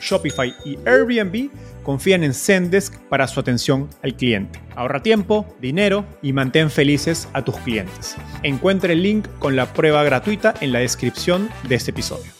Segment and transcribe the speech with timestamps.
[0.00, 1.50] Shopify y Airbnb
[1.82, 4.60] confían en Zendesk para su atención al cliente.
[4.74, 8.16] Ahorra tiempo, dinero y mantén felices a tus clientes.
[8.42, 12.32] Encuentre el link con la prueba gratuita en la descripción de este episodio.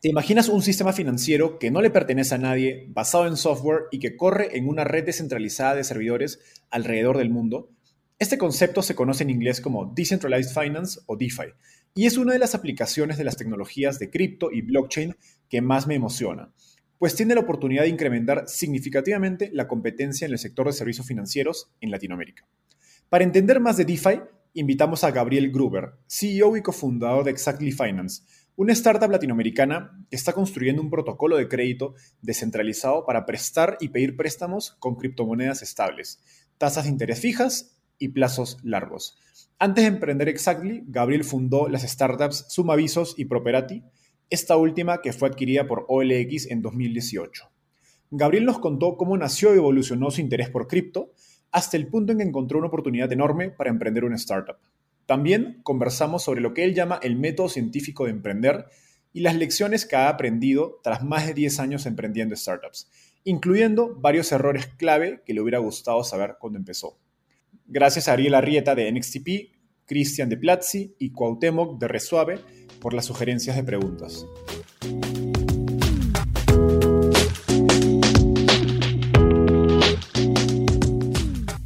[0.00, 4.00] ¿Te imaginas un sistema financiero que no le pertenece a nadie, basado en software y
[4.00, 6.40] que corre en una red descentralizada de servidores
[6.70, 7.70] alrededor del mundo?
[8.18, 11.54] Este concepto se conoce en inglés como Decentralized Finance o DeFi
[11.94, 15.16] y es una de las aplicaciones de las tecnologías de cripto y blockchain
[15.52, 16.50] que más me emociona
[17.02, 21.72] pues tiene la oportunidad de incrementar significativamente la competencia en el sector de servicios financieros
[21.80, 22.46] en Latinoamérica.
[23.08, 24.20] Para entender más de DeFi,
[24.54, 28.22] invitamos a Gabriel Gruber, CEO y cofundador de Exactly Finance,
[28.54, 34.16] una startup latinoamericana que está construyendo un protocolo de crédito descentralizado para prestar y pedir
[34.16, 36.22] préstamos con criptomonedas estables,
[36.56, 39.18] tasas de interés fijas y plazos largos.
[39.58, 43.82] Antes de emprender Exactly, Gabriel fundó las startups Sumavisos y Properati,
[44.32, 47.50] esta última que fue adquirida por OLX en 2018.
[48.10, 51.12] Gabriel nos contó cómo nació y evolucionó su interés por cripto
[51.50, 54.56] hasta el punto en que encontró una oportunidad enorme para emprender una startup.
[55.04, 58.64] También conversamos sobre lo que él llama el método científico de emprender
[59.12, 62.90] y las lecciones que ha aprendido tras más de 10 años emprendiendo startups,
[63.24, 66.98] incluyendo varios errores clave que le hubiera gustado saber cuando empezó.
[67.66, 69.52] Gracias a Ariel Arrieta de NXTP,
[69.84, 72.38] Cristian de Platzi y Cuauhtémoc de Resuave
[72.82, 74.26] por las sugerencias de preguntas.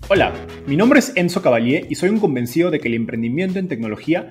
[0.09, 0.32] Hola,
[0.66, 4.31] mi nombre es Enzo Cavalier y soy un convencido de que el emprendimiento en tecnología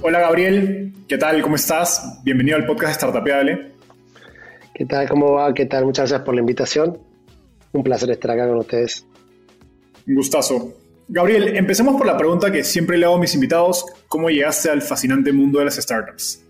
[0.00, 1.42] Hola Gabriel, ¿qué tal?
[1.42, 2.20] ¿Cómo estás?
[2.22, 3.72] Bienvenido al podcast Startapeable.
[4.72, 5.08] ¿Qué tal?
[5.08, 5.52] ¿Cómo va?
[5.52, 5.86] ¿Qué tal?
[5.86, 6.98] Muchas gracias por la invitación.
[7.72, 9.04] Un placer estar acá con ustedes.
[10.06, 10.72] Un gustazo.
[11.08, 13.84] Gabriel, empecemos por la pregunta que siempre le hago a mis invitados.
[14.06, 16.44] ¿Cómo llegaste al fascinante mundo de las startups?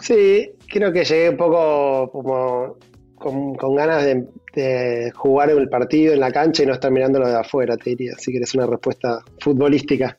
[0.00, 2.78] Sí, creo que llegué un poco como
[3.14, 7.76] con, ganas de, jugar el partido en la cancha y no estar mirándolo de afuera,
[7.76, 8.12] te diría.
[8.16, 10.18] Así que es una respuesta futbolística.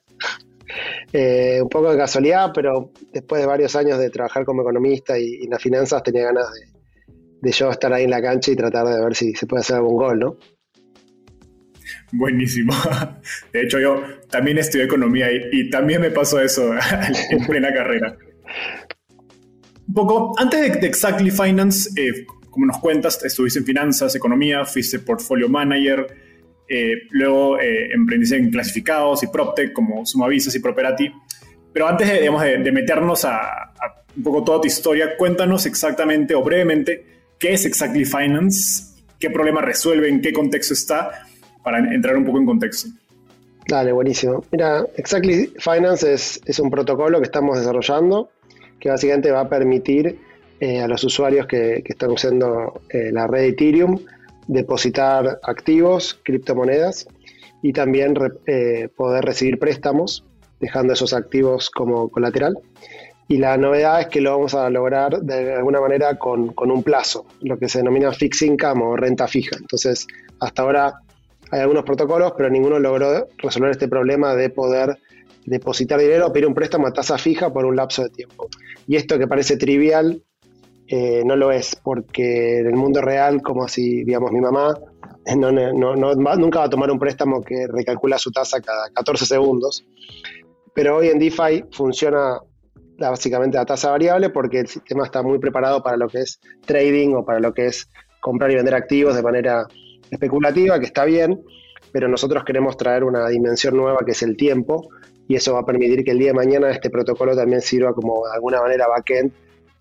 [1.14, 5.44] Eh, un poco de casualidad, pero después de varios años de trabajar como economista y,
[5.44, 6.68] en las finanzas tenía ganas de,
[7.42, 9.78] de yo estar ahí en la cancha y tratar de ver si se puede hacer
[9.78, 10.38] algún gol, ¿no?
[12.12, 12.74] Buenísimo.
[13.54, 16.74] De hecho, yo también estudié economía y, también me pasó eso
[17.30, 18.18] en plena carrera.
[19.88, 25.00] Un poco, antes de, Exactly Finance, eh, como nos cuentas, estuviste en finanzas, economía, fuiste
[25.00, 26.08] portfolio manager,
[26.68, 31.12] eh, luego eh, en clasificados y PropTech como Sumavisas y Properati.
[31.72, 33.74] Pero antes de, meternos a,
[34.16, 37.06] un poco toda tu historia, cuéntanos exactamente o brevemente
[37.38, 41.12] qué es Exactly Finance, qué problema resuelve, en qué contexto está,
[41.64, 42.90] para entrar un poco en contexto.
[43.68, 44.46] Dale, buenísimo.
[44.52, 48.30] Mira, Exactly Finance es, un protocolo que estamos desarrollando
[48.80, 50.20] que básicamente va a permitir
[50.60, 54.00] eh, a los usuarios que, están usando eh, la red Ethereum
[54.48, 57.08] depositar activos, criptomonedas
[57.62, 58.16] y también
[58.46, 60.24] eh, poder recibir préstamos
[60.60, 62.58] dejando esos activos como colateral.
[63.28, 67.26] Y la novedad es que lo vamos a lograr de alguna manera con, un plazo,
[67.42, 69.58] lo que se denomina fixed income o renta fija.
[69.60, 70.06] Entonces,
[70.40, 70.94] hasta ahora
[71.50, 75.00] hay algunos protocolos, pero ninguno logró resolver este problema de poder
[75.46, 78.48] depositar dinero o pedir un préstamo a tasa fija por un lapso de tiempo.
[78.88, 80.22] Y esto que parece trivial,
[80.88, 84.76] eh, no lo es, porque en el mundo real, como si, digamos, mi mamá
[86.38, 89.86] nunca va a tomar un préstamo que recalcula su tasa cada 14 segundos.
[90.74, 92.40] Pero hoy en DeFi funciona
[92.98, 97.16] básicamente la tasa variable porque el sistema está muy preparado para lo que es trading
[97.16, 97.90] o para lo que es
[98.22, 99.68] comprar y vender activos de manera
[100.10, 101.44] especulativa, que está bien,
[101.92, 104.90] pero nosotros queremos traer una dimensión nueva que es el tiempo
[105.28, 108.26] y eso va a permitir que el día de mañana este protocolo también sirva como
[108.28, 109.32] de alguna manera backend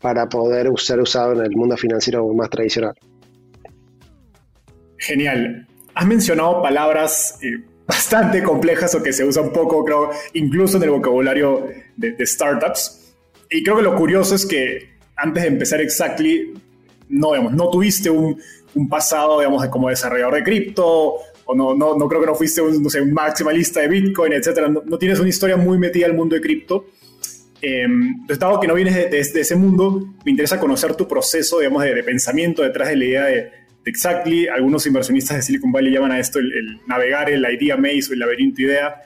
[0.00, 2.94] para poder ser usado en el mundo financiero más tradicional.
[4.99, 5.67] Genial.
[5.94, 10.91] Has mencionado palabras eh, bastante complejas o que se usan poco, creo, incluso en el
[10.91, 13.14] vocabulario de, startups.
[13.50, 16.55] Y creo que lo curioso es que antes de empezar Exactly,
[17.08, 18.38] no, digamos, no tuviste un,
[18.88, 21.14] pasado, digamos, como desarrollador de cripto,
[21.47, 24.69] o no, no, no creo que no fuiste un, no maximalista de Bitcoin, etcétera.
[24.69, 26.87] No, tienes una historia muy metida al mundo de cripto.
[27.64, 31.82] Eh, entonces, dado que no vienes de, ese mundo, me interesa conocer tu proceso, digamos,
[31.82, 34.49] de, de pensamiento detrás de la idea de, Exactly.
[34.49, 38.20] Algunos inversionistas de Silicon Valley llaman a esto el, navegar el idea maze o el
[38.20, 39.02] laberinto idea.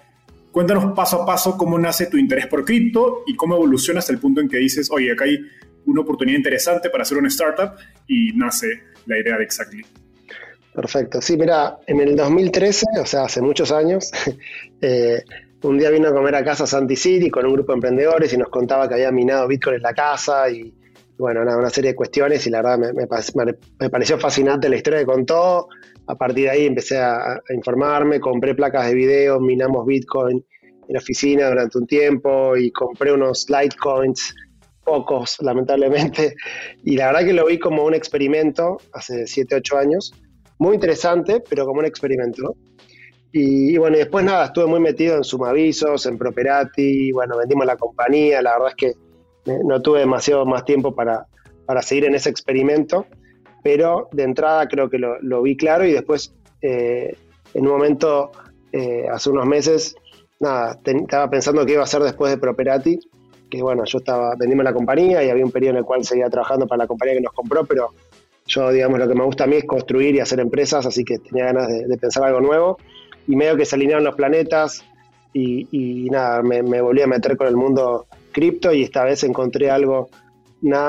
[0.52, 4.18] Cuéntanos paso a paso cómo nace tu interés por cripto y cómo evoluciona hasta el
[4.18, 5.38] punto en que dices, oye, acá hay
[5.86, 7.72] una oportunidad interesante para hacer una startup
[8.06, 9.84] y nace la idea de Exactly.
[10.74, 11.20] Perfecto.
[11.20, 14.12] Sí, mira, en el 2013, o sea, hace muchos años,
[14.80, 15.24] eh,
[15.62, 18.36] un día vino a comer a casa Santi City con un grupo de emprendedores y
[18.36, 20.72] nos contaba que había minado Bitcoin en la casa y
[21.18, 25.68] bueno, una serie de cuestiones y la verdad me, pareció fascinante la historia que contó.
[26.06, 31.00] A partir de ahí empecé a, informarme, compré placas de video, minamos Bitcoin en la
[31.00, 34.34] oficina durante un tiempo y compré unos Litecoins,
[34.84, 36.34] pocos lamentablemente,
[36.84, 40.12] y la verdad que lo vi como un experimento hace 7, 8 años,
[40.58, 42.54] muy interesante, pero como un experimento.
[43.32, 48.40] Y, bueno, después nada, estuve muy metido en Sumavisos, en Properati, bueno, vendimos la compañía,
[48.40, 48.92] la verdad es que
[49.64, 51.26] no tuve demasiado más tiempo para,
[51.82, 53.06] seguir en ese experimento,
[53.62, 57.14] pero de entrada creo que lo, vi claro y después eh,
[57.54, 58.30] en un momento,
[58.72, 59.94] eh, hace unos meses,
[60.40, 62.98] nada, estaba pensando qué iba a hacer después de Properati,
[63.50, 66.28] que bueno, yo estaba vendiendo la compañía y había un periodo en el cual seguía
[66.28, 67.90] trabajando para la compañía que nos compró, pero
[68.46, 71.18] yo, digamos, lo que me gusta a mí es construir y hacer empresas, así que
[71.18, 72.78] tenía ganas de, pensar algo nuevo
[73.28, 74.84] y medio que se alinearon los planetas
[75.32, 80.08] y, nada, me, volví a meter con el mundo cripto y esta vez encontré algo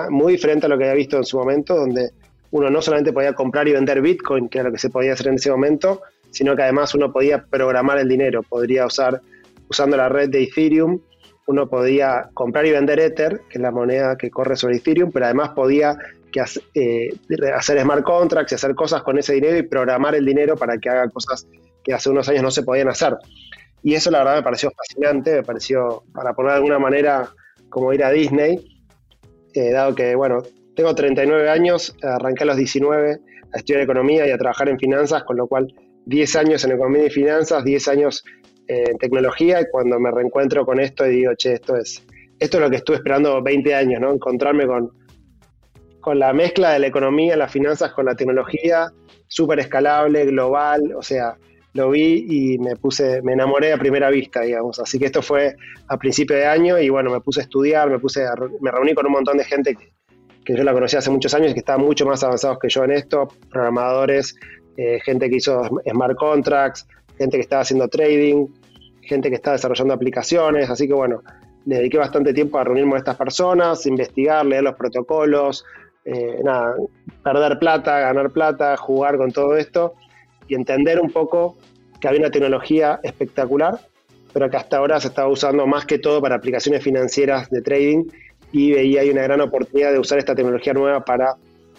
[0.09, 2.09] muy diferente a lo que había visto en su momento, donde
[2.49, 5.27] uno no solamente podía comprar y vender Bitcoin, que era lo que se podía hacer
[5.27, 6.01] en ese momento,
[6.31, 9.21] sino que además uno podía programar el dinero, podría usar,
[9.69, 10.99] usando la red de Ethereum,
[11.45, 15.25] uno podía comprar y vender Ether, que es la moneda que corre sobre Ethereum, pero
[15.25, 15.97] además podía
[16.31, 16.43] que
[16.73, 17.09] eh,
[17.55, 20.89] hacer smart contracts y hacer cosas con ese dinero y programar el dinero para que
[20.89, 21.47] haga cosas
[21.83, 23.17] que hace unos años no se podían hacer.
[23.83, 27.29] Y eso la verdad me pareció fascinante, me pareció, para poner de alguna manera,
[27.69, 28.79] como ir a Disney,
[29.53, 30.43] eh, dado que, bueno,
[30.75, 33.19] tengo 39 años, arranqué a los 19
[33.53, 35.73] a estudiar economía y a trabajar en finanzas, con lo cual
[36.05, 38.23] 10 años en economía y finanzas, 10 años
[38.67, 42.05] eh, en tecnología, y cuando me reencuentro con esto y digo, che, esto es,
[42.37, 44.13] esto es lo que estuve esperando 20 años, ¿no?
[44.13, 44.91] Encontrarme con,
[46.01, 48.91] con la mezcla de la economía, las finanzas con la tecnología,
[49.27, 51.37] súper escalable, global, o sea,
[51.73, 54.79] lo vi y me puse, me enamoré a primera vista, digamos.
[54.79, 55.55] Así que esto fue
[55.87, 58.25] a principio de año y bueno, me puse a estudiar, me puse
[58.61, 61.53] me reuní con un montón de gente que, yo la conocía hace muchos años y
[61.53, 64.35] que estaban mucho más avanzados que yo en esto, programadores,
[64.77, 66.87] eh, gente que hizo smart contracts,
[67.19, 68.47] gente que estaba haciendo trading,
[69.03, 71.21] gente que estaba desarrollando aplicaciones, así que bueno,
[71.65, 75.63] dediqué bastante tiempo a reunirme con estas personas, investigar, leer los protocolos,
[76.05, 76.75] eh, nada,
[77.23, 79.95] perder plata, ganar plata, jugar con todo esto
[80.47, 81.57] y entender un poco
[81.99, 83.79] que había una tecnología espectacular,
[84.33, 88.05] pero que hasta ahora se estaba usando más que todo para aplicaciones financieras de trading
[88.51, 91.35] y veía hay una gran oportunidad de usar esta tecnología nueva para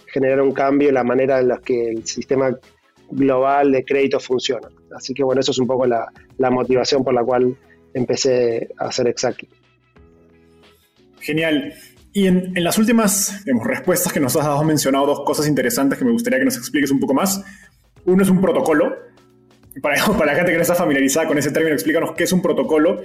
[0.06, 2.56] generar un cambio en la manera en la que el sistema
[3.10, 4.68] global de crédito funciona.
[4.96, 6.06] Así que bueno, eso es un poco la,
[6.50, 7.56] motivación por la cual
[7.94, 9.48] empecé a hacer Exactly.
[11.20, 11.74] Genial.
[12.12, 16.10] Y en, las últimas respuestas que nos has dado, mencionado dos cosas interesantes que me
[16.10, 17.42] gustaría que nos expliques un poco más.
[18.04, 18.96] Uno es un protocolo.
[19.80, 22.42] Para, para la gente que no está familiarizada con ese término, explícanos qué es un
[22.42, 23.02] protocolo.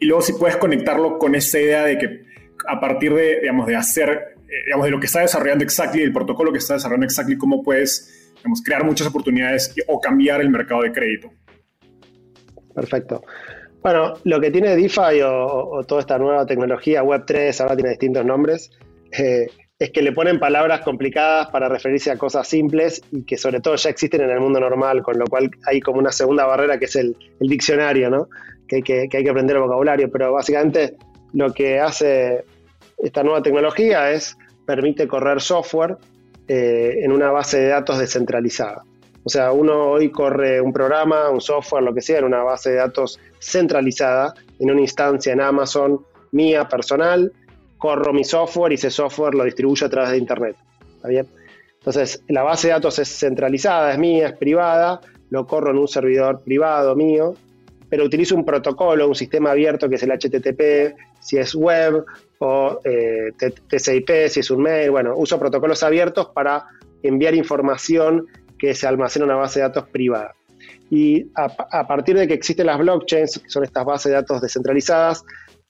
[0.00, 2.30] Y luego si puedes conectarlo con esa idea de que
[2.66, 6.12] a partir de, digamos, de hacer, eh, digamos, de lo que está desarrollando Exactly, el
[6.12, 10.82] protocolo que está desarrollando Exactly, cómo puedes, digamos, crear muchas oportunidades o cambiar el mercado
[10.82, 11.30] de crédito.
[12.74, 13.22] Perfecto.
[13.82, 18.70] Bueno, lo que tiene DeFi o, toda esta nueva tecnología, Web3, ahora tiene distintos nombres,
[19.18, 19.46] eh,
[19.78, 23.76] es que le ponen palabras complicadas para referirse a cosas simples y que sobre todo
[23.76, 26.84] ya existen en el mundo normal, con lo cual hay como una segunda barrera que
[26.84, 28.28] es el, diccionario, ¿no?
[28.68, 30.96] Que hay que, aprender el vocabulario, pero básicamente
[31.32, 32.44] lo que hace
[32.98, 35.96] esta nueva tecnología es permite correr software
[36.46, 38.82] eh, en una base de datos descentralizada.
[39.24, 42.70] O sea, uno hoy corre un programa, un software, lo que sea, en una base
[42.70, 46.00] de datos centralizada, en una instancia en Amazon
[46.32, 47.32] mía, personal,
[47.76, 50.56] corro mi software y ese software lo distribuyo a través de Internet.
[50.96, 51.26] ¿Está bien?
[51.78, 55.00] Entonces, la base de datos es centralizada, es mía, es privada,
[55.30, 57.34] lo corro en un servidor privado mío,
[57.88, 62.04] pero utilizo un protocolo, un sistema abierto que es el HTTP, si es web,
[62.38, 64.90] o eh, TCP, si es un mail.
[64.90, 66.66] Bueno, uso protocolos abiertos para
[67.02, 68.26] enviar información
[68.60, 70.34] que se almacena en una base de datos privada.
[70.90, 75.24] Y a, partir de que existen las blockchains, que son estas bases de datos descentralizadas,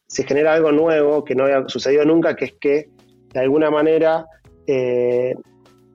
[0.06, 2.88] se genera algo nuevo que no había sucedido nunca, que es que
[3.32, 4.26] de alguna manera
[4.66, 5.34] eh,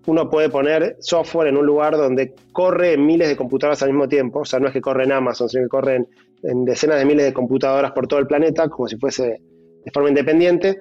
[0.05, 4.41] uno puede poner software en un lugar donde corre miles de computadoras al mismo tiempo,
[4.41, 6.05] o sea, no es que corre en Amazon, sino que corre
[6.43, 9.41] en, decenas de miles de computadoras por todo el planeta, como si fuese
[9.83, 10.77] de forma independiente,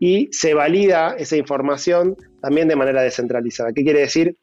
[0.00, 3.72] y se valida esa información también de manera descentralizada.
[3.72, 4.36] ¿Qué quiere decir?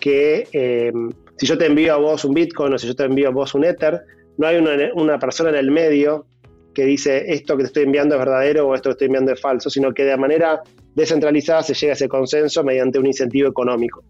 [0.00, 0.92] Que eh,
[1.36, 3.54] si yo te envío a vos un Bitcoin o si yo te envío a vos
[3.54, 4.00] un Ether,
[4.38, 6.26] no hay una, una persona en el medio
[6.74, 9.40] que dice esto que te estoy enviando es verdadero o esto que estoy enviando es
[9.40, 10.62] falso, sino que de manera
[10.94, 14.04] descentralizada se llega a ese consenso mediante un incentivo económico.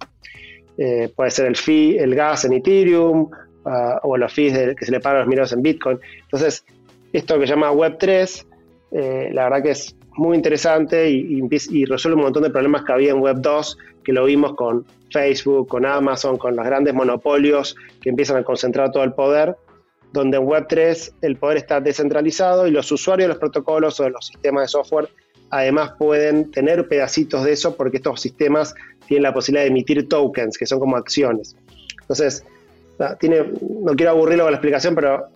[0.78, 3.28] Eh, puede ser el fee, el gas en Ethereum
[3.64, 5.98] ah, o los fees que se le pagan a los mineros en Bitcoin.
[6.22, 6.64] Entonces,
[7.12, 8.46] esto que se llama Web3,
[8.92, 12.92] eh, la verdad que es muy interesante y, y, resuelve un montón de problemas que
[12.92, 18.10] había en Web2, que lo vimos con Facebook, con Amazon, con los grandes monopolios que
[18.10, 19.56] empiezan a concentrar todo el poder
[20.12, 24.10] donde en Web3 el poder está descentralizado y los usuarios de los protocolos o de
[24.10, 25.08] los sistemas de software
[25.50, 28.74] además pueden tener pedacitos de eso porque estos sistemas
[29.06, 31.56] tienen la posibilidad de emitir tokens, que son como acciones.
[32.00, 32.44] Entonces,
[33.18, 35.26] tiene, no quiero aburrirlo con la explicación, pero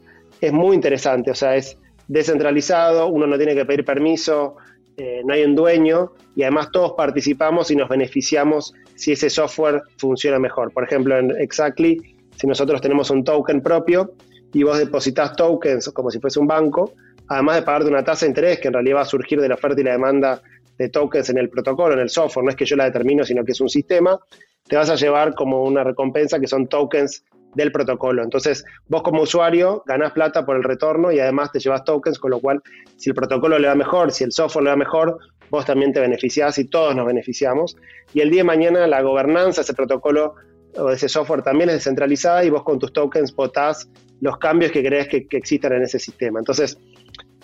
[0.41, 1.77] es muy interesante, o sea, es
[2.07, 4.57] descentralizado, uno no tiene que pedir permiso,
[4.97, 9.83] eh, no hay un dueño y además todos participamos y nos beneficiamos si ese software
[9.99, 10.73] funciona mejor.
[10.73, 14.15] Por ejemplo, en Exactly, si nosotros tenemos un token propio,
[14.55, 16.93] y vos depositas tokens como si fuese un banco,
[17.29, 19.57] además de pagarte una tasa de interés que en realidad va a surgir de la
[19.57, 20.41] oferta y la demanda
[20.79, 23.45] de tokens en el protocolo, en el software, no es que yo la determino, sino
[23.45, 24.19] que es un sistema,
[24.67, 27.25] te vas a llevar como una recompensa que son tokens
[27.55, 28.23] del protocolo.
[28.23, 32.31] Entonces, vos como usuario ganás plata por el retorno y además te llevas tokens, con
[32.31, 32.63] lo cual,
[32.97, 35.19] si el protocolo le va mejor, si el software le va mejor,
[35.55, 37.77] vos también te beneficiás y todos nos beneficiamos.
[38.13, 40.35] Y el día de mañana la gobernanza ese protocolo
[40.77, 43.89] o ese software también es descentralizada y vos con tus tokens votás
[44.21, 46.41] los cambios que crees que, existan en ese sistema.
[46.41, 46.77] Entonces,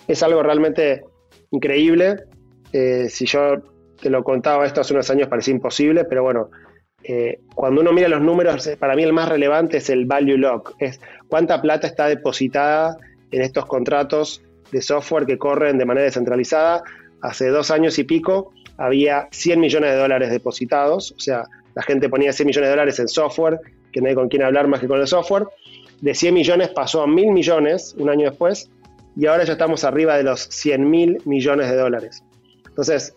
[0.07, 1.03] es algo realmente
[1.51, 2.17] increíble.
[2.73, 3.61] Eh, si yo
[4.01, 6.49] te lo contaba esto hace unos años parecía imposible, pero bueno,
[7.03, 10.73] eh, cuando uno mira los números, para mí el más relevante es el value lock,
[10.79, 12.97] es cuánta plata está depositada
[13.31, 16.83] en estos contratos de software que corren de manera descentralizada.
[17.21, 21.43] Hace dos años y pico había 100 millones de dólares depositados, o sea,
[21.75, 23.59] la gente ponía 100 millones de dólares en software,
[23.91, 25.45] que no hay con quién hablar más que con el software.
[26.01, 28.69] De 100 millones pasó a 1000 millones un año después
[29.15, 32.23] y ahora ya estamos arriba de los 100 mil millones de dólares.
[32.67, 33.13] Entonces,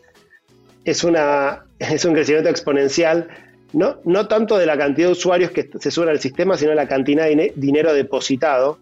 [0.84, 3.28] es, una, es un crecimiento exponencial,
[3.72, 6.86] no, no tanto de la cantidad de usuarios que se suben al sistema, sino la
[6.86, 8.78] cantidad de dinero depositado,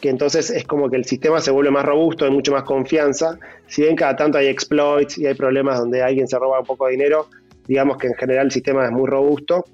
[0.00, 3.38] que entonces es como que el sistema se vuelve más robusto, hay mucho más confianza.
[3.66, 6.86] Si bien cada tanto hay exploits y hay problemas donde alguien se roba un poco
[6.86, 7.28] de dinero,
[7.66, 9.64] digamos que en general el sistema es muy robusto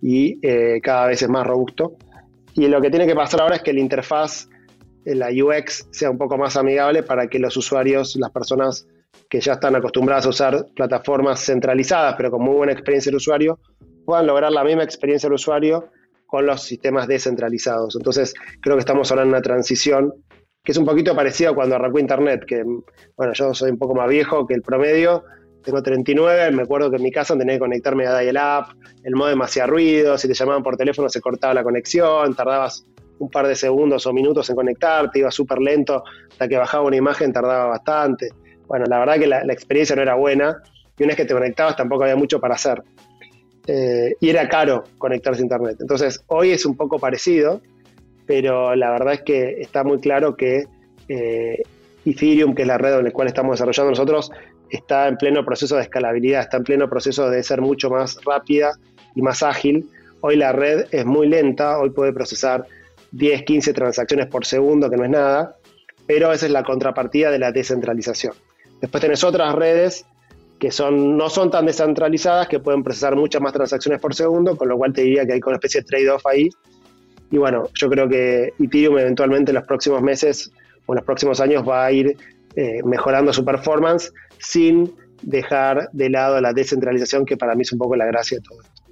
[0.00, 1.96] y eh, cada vez es más robusto.
[2.54, 4.48] Y lo que tiene que pasar ahora es que la interfaz,
[5.04, 8.86] la UX, sea un poco más amigable para que los usuarios, las personas
[9.28, 13.58] que ya están acostumbradas a usar plataformas centralizadas, pero con muy buena experiencia del usuario,
[14.04, 15.90] puedan lograr la misma experiencia del usuario
[16.30, 17.96] con los sistemas descentralizados.
[17.96, 20.12] Entonces, creo que estamos ahora en una transición
[20.62, 22.62] que es un poquito parecido a cuando arrancó Internet, que,
[23.16, 25.24] bueno, yo soy un poco más viejo que el promedio,
[25.62, 29.40] tengo 39, me acuerdo que en mi casa tenía que conectarme a dial-up, el modem
[29.42, 32.86] hacía ruido, si te llamaban por teléfono se cortaba la conexión, tardabas
[33.18, 36.96] un par de segundos o minutos en conectarte, iba súper lento, hasta que bajaba una
[36.96, 38.30] imagen tardaba bastante.
[38.66, 40.62] Bueno, la verdad que la, experiencia no era buena
[40.96, 42.82] y una vez que te conectabas tampoco había mucho para hacer.
[43.66, 45.76] Eh, y era caro conectarse a Internet.
[45.80, 47.60] Entonces, hoy es un poco parecido,
[48.26, 50.64] pero la verdad es que está muy claro que
[51.08, 51.62] eh,
[52.04, 54.30] Ethereum, que es la red en la cual estamos desarrollando nosotros,
[54.70, 58.72] está en pleno proceso de escalabilidad, está en pleno proceso de ser mucho más rápida
[59.14, 59.88] y más ágil.
[60.20, 62.66] Hoy la red es muy lenta, hoy puede procesar
[63.12, 65.56] 10, 15 transacciones por segundo, que no es nada,
[66.06, 68.34] pero esa es la contrapartida de la descentralización.
[68.80, 70.06] Después tenés otras redes
[70.60, 74.68] que son, no son tan descentralizadas, que pueden procesar muchas más transacciones por segundo, con
[74.68, 76.50] lo cual te diría que hay una especie de trade-off ahí.
[77.30, 80.52] Y bueno, yo creo que Ethereum eventualmente en los próximos meses
[80.84, 82.14] o en los próximos años va a ir
[82.56, 87.78] eh, mejorando su performance sin dejar de lado la descentralización, que para mí es un
[87.78, 88.82] poco la gracia de todo esto.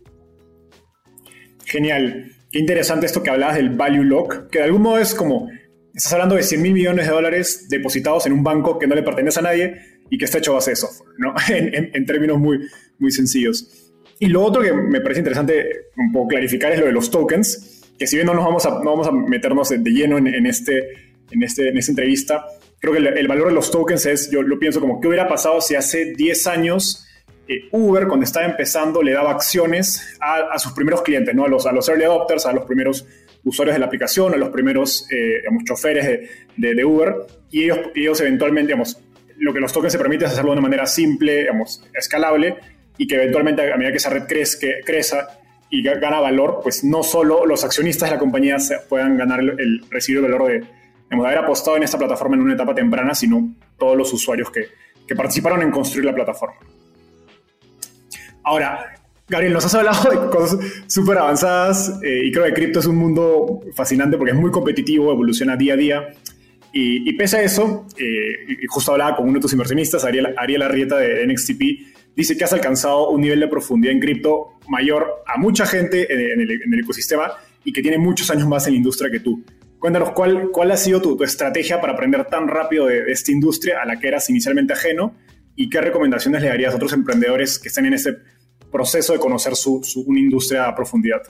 [1.67, 2.33] Genial.
[2.51, 5.51] Qué interesante esto que hablabas del value lock, que de algún modo es como,
[5.93, 9.03] estás hablando de 100 mil millones de dólares depositados en un banco que no le
[9.03, 11.35] pertenece a nadie y que está hecho a base de software, ¿no?
[11.49, 12.61] en, términos muy,
[12.99, 13.93] muy sencillos.
[14.19, 17.85] Y lo otro que me parece interesante un poco clarificar es lo de los tokens,
[17.99, 21.15] que si bien no nos vamos a, no vamos a meternos de lleno en, este,
[21.31, 22.47] en, este, en esta entrevista,
[22.81, 25.61] creo que el, valor de los tokens es, yo lo pienso como, ¿qué hubiera pasado
[25.61, 27.05] si hace 10 años
[27.49, 31.47] eh, Uber, cuando estaba empezando, le daba acciones a, sus primeros clientes, ¿no?
[31.47, 33.07] a, los, a los early adopters, a los primeros
[33.43, 37.15] usuarios de la aplicación, a los primeros eh, choferes de, de, Uber,
[37.51, 39.01] y ellos, ellos eventualmente, digamos,
[39.39, 42.57] lo que los tokens se permite es hacerlo de una manera simple, digamos, escalable,
[42.97, 45.29] y que eventualmente a medida que esa red crezca,
[45.71, 48.57] y gana valor, pues no solo los accionistas de la compañía
[48.89, 52.43] puedan ganar el, el recibir el valor de, de haber apostado en esta plataforma en
[52.43, 54.69] una etapa temprana, sino todos los usuarios que,
[55.07, 56.57] que participaron en construir la plataforma.
[58.45, 58.95] Ahora,
[59.29, 62.97] Gabriel, nos has hablado de cosas súper avanzadas eh, y creo que cripto es un
[62.97, 66.09] mundo fascinante porque es muy competitivo, evoluciona día a día.
[66.73, 70.99] Y, pese a eso, eh, justo hablaba con uno de tus inversionistas, Ariel, Ariel Arrieta
[70.99, 71.63] de NXTP,
[72.19, 76.41] dice que has alcanzado un nivel de profundidad en cripto mayor a mucha gente en
[76.41, 77.33] el, ecosistema
[77.65, 79.45] y que tiene muchos años más en la industria que tú.
[79.79, 83.87] Cuéntanos, ¿cuál, cuál ha sido tu, estrategia para aprender tan rápido de, esta industria a
[83.87, 85.15] la que eras inicialmente ajeno?
[85.55, 88.17] ¿Y qué recomendaciones le darías a otros emprendedores que están en este
[88.73, 91.23] proceso de conocer su, una industria a profundidad?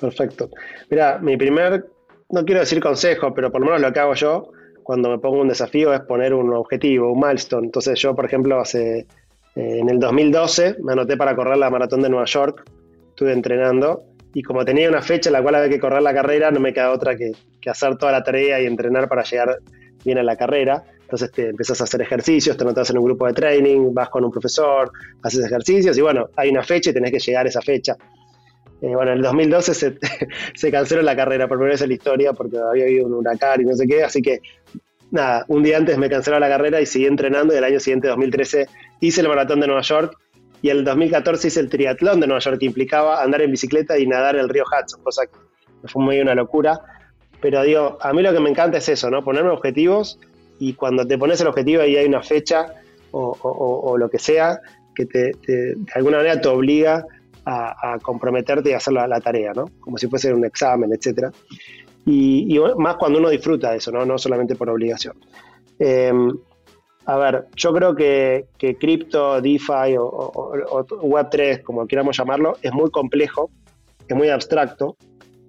[0.00, 0.50] Perfecto.
[0.90, 1.86] Mira, mi primer,
[2.30, 4.50] no quiero decir consejo, pero por lo menos lo que hago yo
[4.82, 7.66] cuando me pongo un desafío es poner un objetivo, un milestone.
[7.66, 9.06] Entonces yo, por ejemplo, hace eh,
[9.54, 12.62] en el 2012 me anoté para correr la maratón de Nueva York,
[13.08, 16.50] estuve entrenando y como tenía una fecha en la cual había que correr la carrera,
[16.50, 17.32] no me queda otra que,
[17.68, 19.58] hacer toda la tarea y entrenar para llegar
[20.04, 20.84] bien a la carrera.
[21.00, 24.24] Entonces te empezás a hacer ejercicios, te anotas en un grupo de training, vas con
[24.24, 24.92] un profesor,
[25.22, 27.96] haces ejercicios y bueno, hay una fecha y tenés que llegar a esa fecha.
[28.82, 29.74] Eh, bueno, en el 2012
[30.54, 33.62] se, canceló la carrera por primera vez en la historia porque había habido un huracán
[33.62, 34.40] y no sé qué, así que
[35.10, 38.08] nada, un día antes me canceló la carrera y seguí entrenando y el año siguiente,
[38.08, 38.66] 2013,
[39.00, 40.16] hice el maratón de Nueva York
[40.62, 44.06] y el 2014 hice el triatlón de Nueva York que implicaba andar en bicicleta y
[44.06, 46.80] nadar en el río Hudson, cosa que fue muy una locura.
[47.40, 49.22] Pero digo, a mí lo que me encanta es eso, ¿no?
[49.22, 50.18] Ponerme objetivos
[50.58, 52.66] y cuando te pones el objetivo y hay una fecha
[53.12, 54.60] o, lo que sea
[54.94, 57.06] que te, de alguna manera te obliga
[57.46, 59.66] a, comprometerte y hacer la, tarea, ¿no?
[59.80, 61.32] Como si fuese un examen, etc.
[62.04, 64.04] Y, más cuando uno disfruta de eso, ¿no?
[64.04, 65.16] No solamente por obligación.
[65.78, 66.36] Em,
[67.06, 70.52] a ver, yo creo que, que cripto, DeFi o,
[71.02, 73.50] Web3, como queramos llamarlo, es muy complejo,
[74.08, 74.96] es muy abstracto.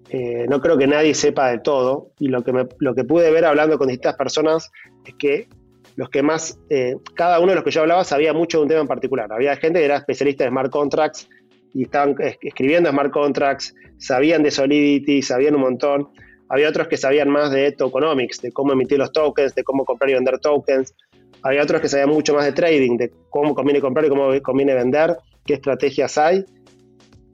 [0.09, 2.11] Eh, no creo que nadie sepa de todo.
[2.19, 4.71] Y lo que, lo que pude ver hablando con distintas personas
[5.03, 5.49] es que
[5.95, 8.69] los que más, eh, cada uno de los que yo hablaba sabía mucho de un
[8.69, 9.33] tema en particular.
[9.33, 11.27] Había gente que era especialista en smart contracts
[11.73, 16.09] y estaban escribiendo smart contracts, sabían de Solidity, sabían un montón.
[16.49, 20.09] Había otros que sabían más de tokenomics, de cómo emitir los tokens, de cómo comprar
[20.09, 20.95] y vender tokens.
[21.43, 24.73] Había otros que sabían mucho más de trading, de cómo conviene comprar y cómo conviene
[24.73, 26.45] vender, qué estrategias hay.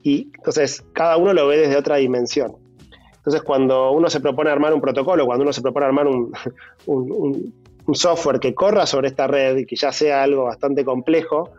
[0.02, 2.56] Y entonces cada uno lo ve desde otra dimensión.
[3.24, 6.30] Entonces, cuando uno se propone armar un protocolo, cuando uno se propone armar un,
[7.94, 11.50] software que corra sobre esta red y que ya sea algo bastante complejo,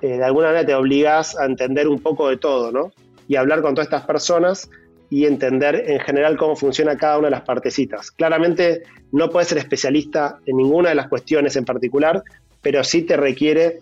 [0.00, 2.92] eh, de alguna manera te obligas a entender un poco de todo, ¿no?
[3.26, 4.70] Y hablar con todas estas personas
[5.10, 8.10] y entender en general cómo funciona cada una de las partecitas.
[8.10, 8.82] Claramente
[9.12, 12.22] no puedes ser especialista en ninguna de las cuestiones en particular,
[12.60, 13.78] pero sí te requiere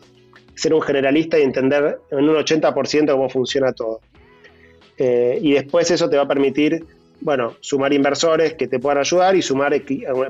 [0.55, 4.01] ser un generalista y entender en un 80% cómo funciona todo.
[4.99, 6.85] Eh, y después eso te va a permitir
[7.21, 9.75] bueno, sumar inversores que te puedan ayudar y sumar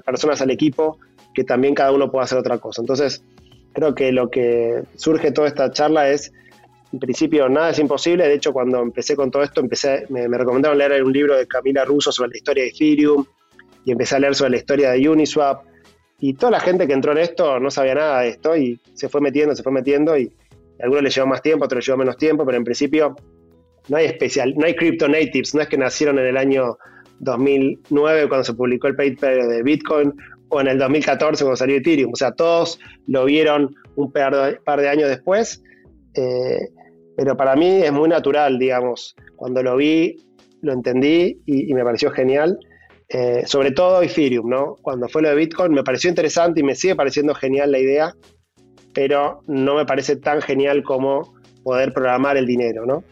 [0.05, 0.99] personas al equipo
[1.35, 2.81] que también cada uno pueda hacer otra cosa.
[2.81, 3.23] Entonces,
[3.77, 6.33] creo que lo que surge toda esta charla es,
[6.95, 8.27] en principio, nada es imposible.
[8.27, 11.85] De hecho, cuando empecé con todo esto, empecé, me, recomendaron leer un libro de Camila
[11.85, 13.27] Russo sobre la historia de Ethereum
[13.85, 15.63] y empecé a leer sobre la historia de Uniswap.
[16.19, 19.11] Y toda la gente que entró en esto no sabía nada de esto y se
[19.11, 20.33] fue metiendo, se fue metiendo y
[20.81, 23.15] a algunos les llevó más tiempo, a otros les llevó menos tiempo, pero en principio
[23.89, 26.79] no hay especial, no hay crypto natives, no es que nacieron en el año
[27.19, 30.15] 2009 cuando se publicó el paper de Bitcoin
[30.49, 32.13] o en el 2014 cuando salió Ethereum.
[32.13, 35.63] O sea, todos lo vieron un par de, años después,
[36.15, 36.69] eh,
[37.17, 39.17] pero para mí es muy natural, digamos.
[39.37, 40.17] Cuando lo vi,
[40.63, 42.59] lo entendí y, me pareció genial.
[43.09, 44.77] Eh, sobre todo Ethereum, ¿no?
[44.83, 48.15] Cuando fue lo de Bitcoin me pareció interesante y me sigue pareciendo genial la idea,
[48.93, 53.05] pero no me parece tan genial como poder programar el dinero, ¿no?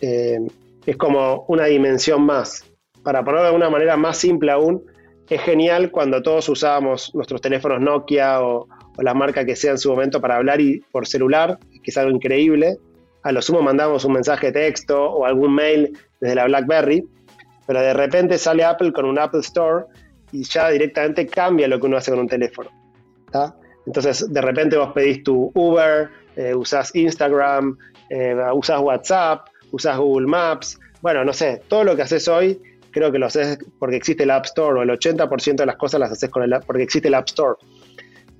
[0.00, 0.38] Eh,
[0.86, 2.64] es como una dimensión más.
[3.02, 4.84] Para ponerlo de una manera más simple aún,
[5.28, 9.90] es genial cuando todos usábamos nuestros teléfonos Nokia o, la marca que sea en su
[9.90, 12.76] momento para hablar y por celular, que es algo increíble.
[13.24, 17.04] A lo sumo mandamos un mensaje de texto o algún mail desde la BlackBerry,
[17.66, 19.86] pero de repente sale Apple con un Apple Store
[20.30, 22.70] y ya directamente cambia lo que uno hace con un teléfono.
[23.86, 27.76] Entonces, de repente vos pedís tu Uber, eh, usás Instagram,
[28.10, 32.60] eh, usás WhatsApp, usás Google Maps, bueno, no sé, todo lo que haces hoy
[32.94, 36.00] creo que lo haces porque existe el App Store o el 80% de las cosas
[36.00, 37.56] las haces con el, porque existe el App Store.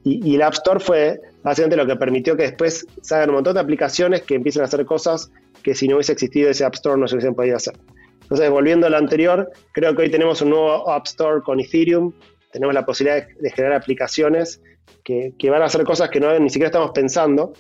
[0.05, 3.61] Y, el App Store fue básicamente lo que permitió que después salgan un montón de
[3.61, 5.31] aplicaciones que empiecen a hacer cosas
[5.63, 7.75] que si no hubiese existido ese App Store no se hubiesen podido hacer.
[8.23, 12.13] Entonces, volviendo a lo anterior, creo que hoy tenemos un nuevo App Store con Ethereum,
[12.53, 14.63] tenemos la posibilidad de, generar aplicaciones
[15.03, 17.53] que, van a hacer cosas que no, ni siquiera estamos pensando.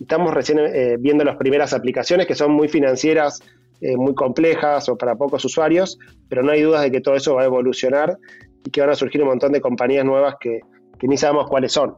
[0.00, 3.42] Estamos recién eh, viendo las primeras aplicaciones que son muy financieras,
[3.80, 7.34] eh, muy complejas o para pocos usuarios, pero no hay dudas de que todo eso
[7.34, 8.16] va a evolucionar
[8.64, 10.60] y que van a surgir un montón de compañías nuevas que,
[10.98, 11.96] que ni sabemos cuáles son.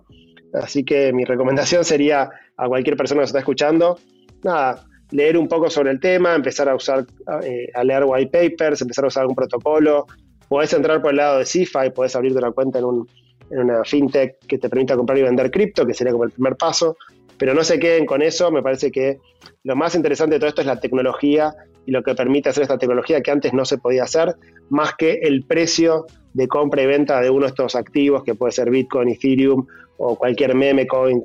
[0.55, 3.99] Así que mi recomendación sería a cualquier persona que se está escuchando,
[4.45, 7.07] nada, leer un poco sobre el tema, empezar a usar,
[7.45, 10.07] eh, a leer white papers, empezar a usar algún protocolo.
[10.49, 13.09] Podés entrar por el lado de CIFA y podés abrirte una cuenta en, un,
[13.51, 16.57] en una fintech que te permita comprar y vender cripto, que sería como el primer
[16.57, 16.97] paso.
[17.39, 19.19] Pero no se queden con eso, me parece que
[19.65, 21.53] lo más interesante de todo esto es la tecnología
[21.87, 24.37] y lo que permite hacer esta tecnología que antes no se podía hacer,
[24.71, 28.53] más que el precio de compra y venta de uno de estos activos, que puede
[28.53, 29.67] ser Bitcoin, Ethereum
[29.99, 31.25] o cualquier meme coin.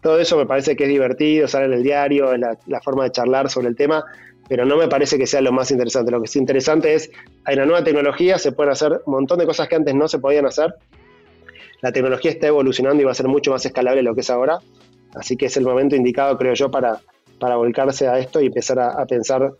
[0.00, 3.50] Todo eso me parece que es divertido, sale en el diario, la, forma de charlar
[3.50, 4.04] sobre el tema,
[4.48, 6.10] pero no me parece que sea lo más interesante.
[6.10, 7.10] Lo que es interesante es,
[7.44, 10.18] hay una nueva tecnología, se pueden hacer un montón de cosas que antes no se
[10.18, 10.74] podían hacer.
[11.82, 14.58] La tecnología está evolucionando y va a ser mucho más escalable lo que es ahora.
[15.14, 17.00] Así que es el momento indicado, creo yo, para,
[17.38, 19.52] para volcarse a esto y empezar a pensar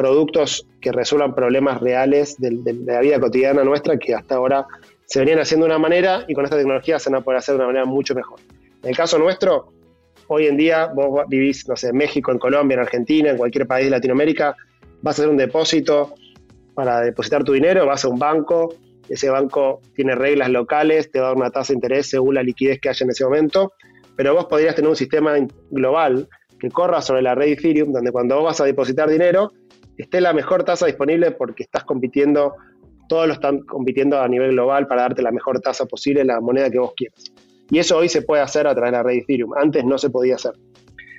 [0.00, 4.66] productos que resuelvan problemas reales de, la vida cotidiana nuestra que hasta ahora
[5.04, 7.52] se venían haciendo de una manera y con esta tecnología se van a poder hacer
[7.52, 8.40] de una manera mucho mejor.
[8.82, 9.74] En el caso nuestro,
[10.28, 13.66] hoy en día vos vivís, no sé, en México, en Colombia, en Argentina, en cualquier
[13.66, 14.56] país de Latinoamérica,
[15.02, 16.14] vas a hacer un depósito
[16.72, 18.74] para depositar tu dinero, vas a un banco,
[19.10, 22.42] ese banco tiene reglas locales, te va a dar una tasa de interés según la
[22.42, 23.74] liquidez que haya en ese momento,
[24.16, 25.36] pero vos podrías tener un sistema
[25.70, 26.26] global
[26.58, 29.52] que corra sobre la red Ethereum, donde cuando vos vas a depositar dinero,
[30.02, 32.54] esté la mejor tasa disponible porque estás compitiendo,
[33.08, 36.70] todos lo están compitiendo a nivel global para darte la mejor tasa posible, la moneda
[36.70, 37.32] que vos quieras.
[37.70, 39.52] Y eso hoy se puede hacer a través de la red Ethereum.
[39.56, 40.52] Antes no se podía hacer.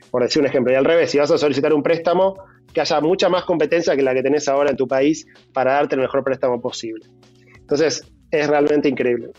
[0.09, 0.73] Por decir un ejemplo.
[0.73, 2.35] Y al revés, si vas a solicitar un préstamo,
[2.73, 5.95] que haya mucha más competencia que la que tenés ahora en tu país para darte
[5.95, 7.05] el mejor préstamo posible.
[7.55, 9.31] Entonces, es realmente increíble.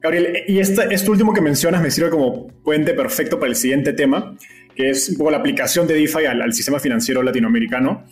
[0.00, 3.92] Gabriel, y este, esto último que mencionas me sirve como puente perfecto para el siguiente
[3.92, 4.36] tema,
[4.78, 8.04] que es un poco la aplicación de DeFi al, sistema financiero latinoamericano.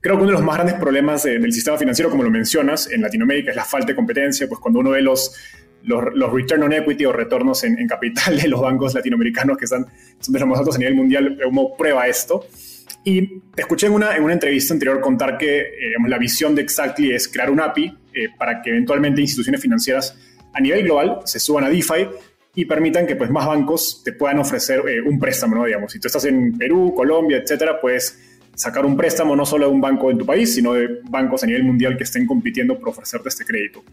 [0.00, 3.02] Creo que uno de los más grandes problemas del sistema financiero, como lo mencionas, en
[3.02, 5.36] Latinoamérica es la falta de competencia, pues cuando uno ve los,
[5.82, 9.84] los, return on equity o retornos en, capital de los bancos latinoamericanos que están,
[10.18, 12.46] son de los más altos a nivel mundial, uno prueba esto.
[13.04, 15.66] Y te escuché en una, en una entrevista anterior contar que eh,
[16.08, 20.16] la visión de Exactly es crear un API eh, para que eventualmente instituciones financieras
[20.54, 22.08] a nivel global se suban a DeFi
[22.58, 25.66] y permitan que pues, más bancos te puedan ofrecer eh, un préstamo, ¿no?
[25.66, 28.18] Digamos, si tú estás en Perú, Colombia, etcétera, puedes
[28.54, 31.46] sacar un préstamo no solo de un banco en tu país, sino de bancos a
[31.46, 33.84] nivel mundial que estén compitiendo por ofrecerte este crédito.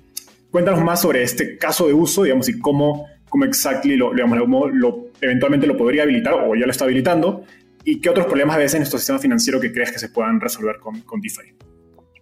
[0.49, 5.07] Cuéntanos más sobre este caso de uso, digamos, y cómo, cómo exactly lo, digamos, lo,
[5.19, 7.43] eventualmente lo podría habilitar o ya lo está habilitando,
[7.83, 10.77] y qué otros problemas ves en nuestro sistema financiero que crees que se puedan resolver
[10.79, 11.53] con, con DeFi.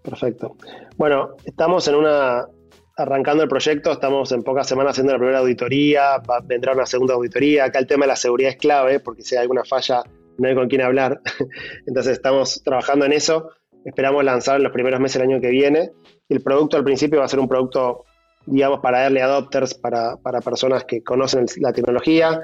[0.01, 0.57] Perfecto.
[0.97, 2.47] Bueno, estamos en una,
[3.01, 7.65] arrancando el proyecto, estamos en pocas semanas haciendo la primera auditoría, vendrá una segunda auditoría.
[7.65, 10.03] Acá el tema de la seguridad es clave, porque si hay alguna falla
[10.37, 11.21] no hay con quién hablar.
[11.87, 13.49] Entonces estamos trabajando en eso.
[13.85, 15.91] Esperamos lanzar en los primeros meses del año que viene.
[16.29, 18.05] El producto al principio va a ser un producto,
[18.45, 22.39] digamos, para early adopters, para, personas que conocen la tecnología.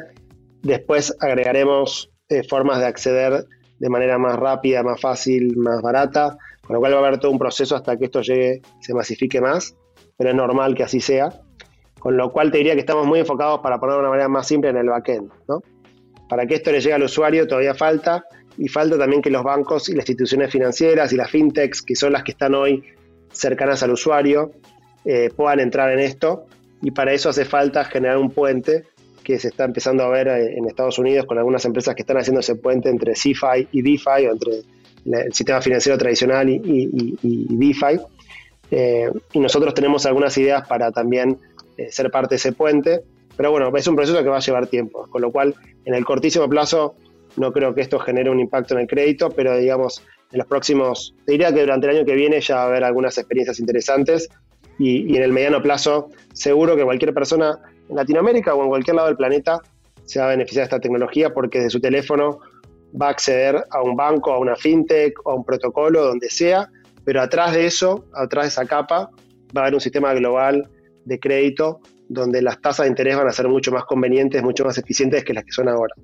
[0.62, 3.46] Después agregaremos eh, formas de acceder
[3.80, 7.32] de manera más rápida, más fácil, más barata, con lo cual va a haber todo
[7.32, 9.76] un proceso hasta que esto llegue, se masifique más
[10.18, 11.30] pero es normal que así sea.
[12.00, 14.48] Con lo cual te diría que estamos muy enfocados para poner de una manera más
[14.48, 15.32] simple en el backend.
[15.48, 15.62] ¿no?
[16.30, 18.24] Para que esto le llegue al usuario todavía falta
[18.58, 22.14] y falta también que los bancos y las instituciones financieras y las fintechs, que son
[22.14, 22.84] las que están hoy
[23.32, 24.52] cercanas al usuario,
[25.06, 26.46] eh, puedan entrar en esto.
[26.82, 28.86] Y para eso hace falta generar un puente
[29.24, 32.18] que se está empezando a ver eh, en Estados Unidos con algunas empresas que están
[32.18, 34.62] haciendo ese puente entre CFI y DeFi o entre
[35.06, 37.18] el sistema financiero tradicional y,
[37.50, 38.00] DeFi
[38.72, 41.38] eh, y nosotros tenemos algunas ideas para también
[41.78, 43.02] eh, ser parte de ese puente.
[43.36, 46.04] Pero bueno, es un proceso que va a llevar tiempo, con lo cual en el
[46.04, 46.96] cortísimo plazo
[47.36, 51.14] no creo que esto genere un impacto en el crédito, pero digamos, en los próximos,
[51.26, 54.28] te diría que durante el año que viene ya va a haber algunas experiencias interesantes
[54.80, 59.08] y, en el mediano plazo seguro que cualquier persona en Latinoamérica o en cualquier lado
[59.08, 59.62] del planeta
[60.04, 62.40] se va a beneficiar de esta tecnología porque de su teléfono
[63.00, 66.70] va a acceder a un banco, a una fintech o a un protocolo, donde sea,
[67.08, 69.10] pero atrás de eso, atrás de esa capa,
[69.56, 70.70] va a haber un sistema global
[71.06, 74.78] de crédito donde las tasas de interés van a ser mucho más convenientes, mucho más
[74.78, 75.96] eficientes que las que son ahora.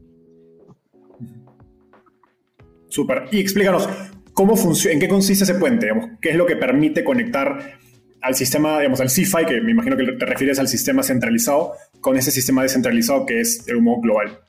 [2.87, 3.25] Súper.
[3.31, 3.89] Y explícanos,
[4.31, 5.89] ¿cómo funciona, ¿en qué consiste ese puente?
[6.21, 7.77] ¿Qué es lo que permite conectar
[8.21, 12.15] al sistema, digamos, al CIFI, que me imagino que te refieres al sistema centralizado, con
[12.15, 14.39] ese sistema descentralizado que es el humo global?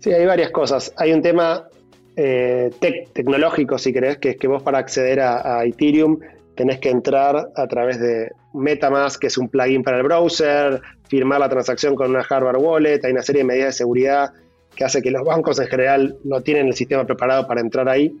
[0.00, 0.92] Sí, hay varias cosas.
[0.98, 1.70] Hay un tema
[2.20, 2.70] eh,
[3.12, 6.18] tecnológico, si querés, que es que vos para acceder a, Ethereum
[6.56, 11.38] tenés que entrar a través de Metamask, que es un plugin para el browser, firmar
[11.38, 14.32] la transacción con una hardware wallet, hay una serie de medidas de seguridad
[14.74, 18.12] que hace que los bancos en general no tienen el sistema preparado para entrar ahí.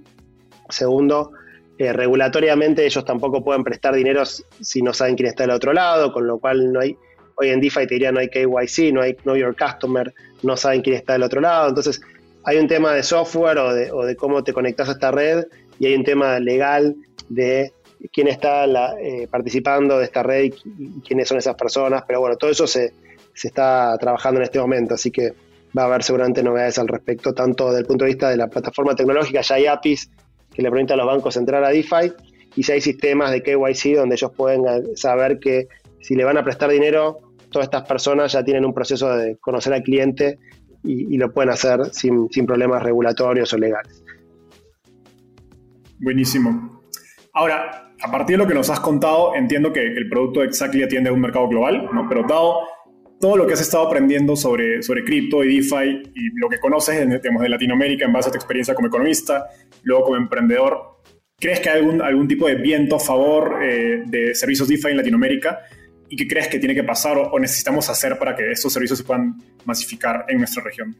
[0.68, 1.32] Segundo,
[1.76, 6.12] eh, regulatoriamente ellos tampoco pueden prestar dinero si no saben quién está del otro lado,
[6.12, 6.96] con lo cual no hay,
[7.34, 10.82] hoy en DeFi te diría no hay KYC, no hay Know Your Customer, no saben
[10.82, 11.70] quién está del otro lado.
[11.70, 12.00] Entonces,
[12.48, 15.44] hay un tema de software o de, cómo te conectas a esta red
[15.78, 16.96] y hay un tema legal
[17.28, 17.74] de
[18.10, 22.04] quién está eh, participando de esta red y, quiénes son esas personas.
[22.06, 22.94] Pero bueno, todo eso se,
[23.34, 25.34] está trabajando en este momento, así que
[25.76, 28.46] va a haber seguramente novedades al respecto, tanto desde el punto de vista de la
[28.46, 30.10] plataforma tecnológica, ya hay APIs
[30.50, 32.14] que le permiten a los bancos entrar a DeFi,
[32.56, 35.68] y si hay sistemas de KYC donde ellos pueden eh, saber que
[36.00, 37.18] si le van a prestar dinero,
[37.50, 40.38] todas estas personas ya tienen un proceso de conocer al cliente
[40.82, 44.02] y, lo pueden hacer sin, problemas regulatorios o legales.
[45.98, 46.82] Buenísimo.
[47.34, 51.10] Ahora, a partir de lo que nos has contado, entiendo que el producto Exactly atiende
[51.10, 52.08] a un mercado global, ¿no?
[52.08, 52.60] pero dado
[53.20, 56.96] todo lo que has estado aprendiendo sobre, sobre cripto y DeFi y lo que conoces
[57.20, 59.46] digamos, de Latinoamérica en base a tu experiencia como economista,
[59.82, 61.00] luego como emprendedor,
[61.38, 64.96] ¿crees que hay algún, algún tipo de viento a favor eh, de servicios DeFi en
[64.98, 65.60] Latinoamérica?
[66.08, 69.04] Y qué crees que tiene que pasar o, necesitamos hacer para que estos servicios se
[69.04, 70.96] puedan masificar en nuestra región?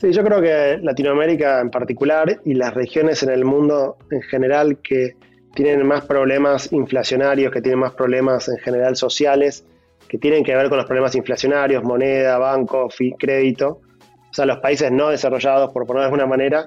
[0.00, 4.78] Sí, yo creo que Latinoamérica en particular y las regiones en el mundo en general
[4.82, 5.14] que
[5.54, 9.64] tienen más problemas inflacionarios, que tienen más problemas en general sociales,
[10.08, 13.80] que tienen que ver con los problemas inflacionarios, moneda, banco, crédito.
[14.30, 16.66] O sea, los países no desarrollados, por ponerlo de alguna manera,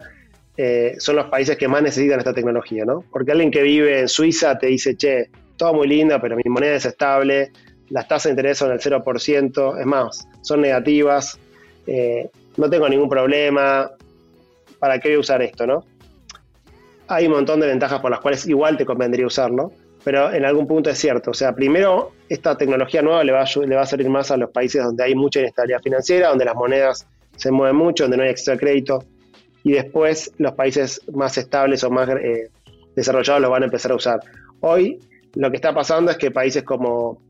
[0.56, 3.04] eh, son los países que más necesitan esta tecnología, ¿no?
[3.12, 6.76] Porque alguien que vive en Suiza te dice, che, todo muy lindo, pero mi moneda
[6.76, 7.52] es estable,
[7.89, 11.39] las tasas de interés son del 0%, es más, son negativas,
[11.88, 13.92] eh, no tengo ningún problema,
[14.80, 15.86] ¿para qué voy a usar esto, no?
[17.08, 19.72] Hay un montón de ventajas por las cuales igual te convendría usarlo,
[20.04, 21.32] pero en algún punto es cierto.
[21.32, 24.38] O sea, primero, esta tecnología nueva le va, a, le va a servir más a
[24.38, 28.24] los países donde hay mucha inestabilidad financiera, donde las monedas se mueven mucho, donde no
[28.24, 29.04] hay acceso a crédito,
[29.63, 32.50] y después los países más estables o más eh,
[32.96, 34.20] desarrollados lo van a empezar a usar.
[34.60, 35.00] Hoy
[35.36, 37.22] lo que está pasando es que países como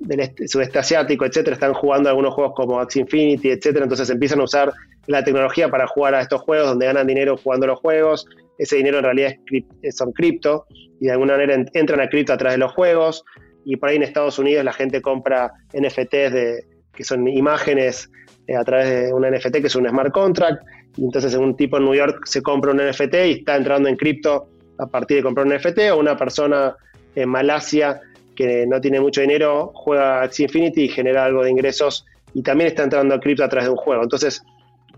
[0.00, 4.40] del este, sudeste asiático, etcétera, están jugando algunos juegos como Axie Infinity, etcétera, entonces empiezan
[4.40, 4.72] a usar
[5.06, 8.26] la tecnología para jugar a estos juegos donde ganan dinero jugando los juegos.
[8.58, 9.34] Ese dinero en realidad
[9.82, 10.66] es, son cripto
[11.00, 13.24] y de alguna manera entran a cripto a través de los juegos.
[13.64, 18.10] Y por ahí en Estados Unidos la gente compra NFTs de, que son imágenes
[18.46, 20.62] eh, a través de un NFT que es un smart contract.
[20.96, 23.96] Y entonces un tipo en New York se compra un NFT y está entrando en
[23.96, 26.74] cripto a partir de comprar un NFT o una persona
[27.16, 28.00] en Malasia,
[28.36, 32.68] que no tiene mucho dinero, juega Axie Infinity y genera algo de ingresos y también
[32.68, 34.02] está entrando a cripto a través de un juego.
[34.02, 34.42] Entonces,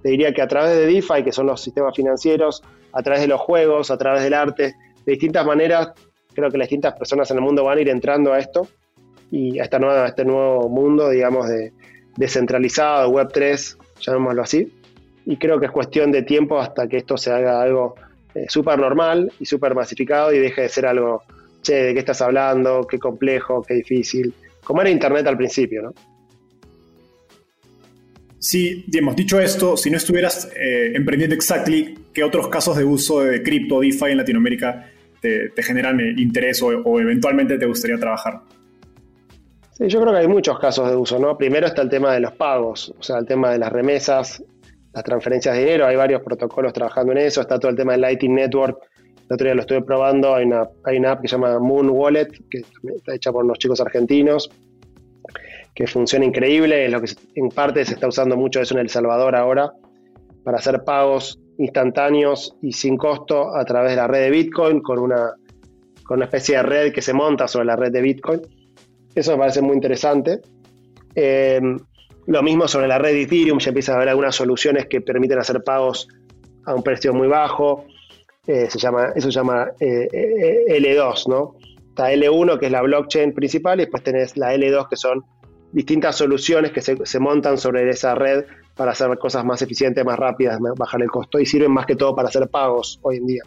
[0.02, 3.28] te diría que a través de DeFi, que son los sistemas financieros, a través de
[3.28, 4.74] los juegos, a través del arte,
[5.06, 5.92] de distintas maneras,
[6.34, 8.68] creo que las distintas personas en el mundo van a ir entrando a esto
[9.30, 11.72] y a, este nuevo mundo, digamos, de
[12.16, 14.72] descentralizado, Web3, llamémoslo así.
[15.26, 17.94] Y creo que es cuestión de tiempo hasta que esto se haga algo
[18.34, 21.22] eh, súper normal y súper masificado y deje de ser algo
[21.68, 22.86] che, ¿de qué estás hablando?
[22.86, 24.32] Qué complejo, qué difícil.
[24.64, 25.94] Como era Internet al principio, ¿no?
[28.38, 33.20] Sí, hemos dicho esto, si no estuvieras eh, emprendiendo Exactly, ¿qué otros casos de uso
[33.20, 38.40] de cripto, DeFi en Latinoamérica te, generan eh, interés o, eventualmente te gustaría trabajar?
[39.72, 41.36] Sí, yo creo que hay muchos casos de uso, ¿no?
[41.36, 44.42] Primero está el tema de los pagos, o sea, el tema de las remesas,
[44.94, 48.02] las transferencias de dinero, hay varios protocolos trabajando en eso, está todo el tema del
[48.02, 48.78] Lightning Network,
[49.28, 51.90] el otro día lo estuve probando, hay una, hay una app que se llama Moon
[51.90, 52.64] Wallet, que
[52.96, 54.50] está hecha por unos chicos argentinos,
[55.74, 58.88] que funciona increíble, es lo que en parte se está usando mucho eso en El
[58.88, 59.70] Salvador ahora,
[60.44, 64.98] para hacer pagos instantáneos y sin costo a través de la red de Bitcoin, con
[64.98, 65.34] una,
[66.04, 68.40] con una especie de red que se monta sobre la red de Bitcoin.
[69.14, 70.40] Eso me parece muy interesante.
[71.14, 71.60] Eh,
[72.26, 75.62] lo mismo sobre la red Ethereum, ya empieza a haber algunas soluciones que permiten hacer
[75.62, 76.08] pagos
[76.64, 77.86] a un precio muy bajo.
[78.48, 81.56] Eh, se llama, eso se llama eh, eh, L2, ¿no?
[81.90, 85.22] Está L1, que es la blockchain principal, y después tenés la L2, que son
[85.70, 90.58] distintas soluciones que se, montan sobre esa red para hacer cosas más eficientes, más rápidas,
[90.78, 93.42] bajar el costo y sirven más que todo para hacer pagos hoy en día.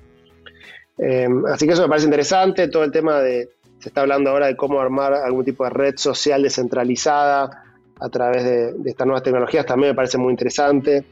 [1.00, 4.46] Em, así que eso me parece interesante, todo el tema de, se está hablando ahora
[4.46, 7.64] de cómo armar algún tipo de red social descentralizada
[8.00, 11.04] a través de, estas nuevas tecnologías, también me parece muy interesante.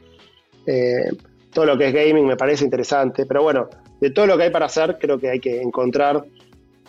[1.52, 3.68] Todo lo que es gaming me parece interesante, pero bueno,
[4.00, 6.24] de todo lo que hay para hacer, creo que hay que encontrar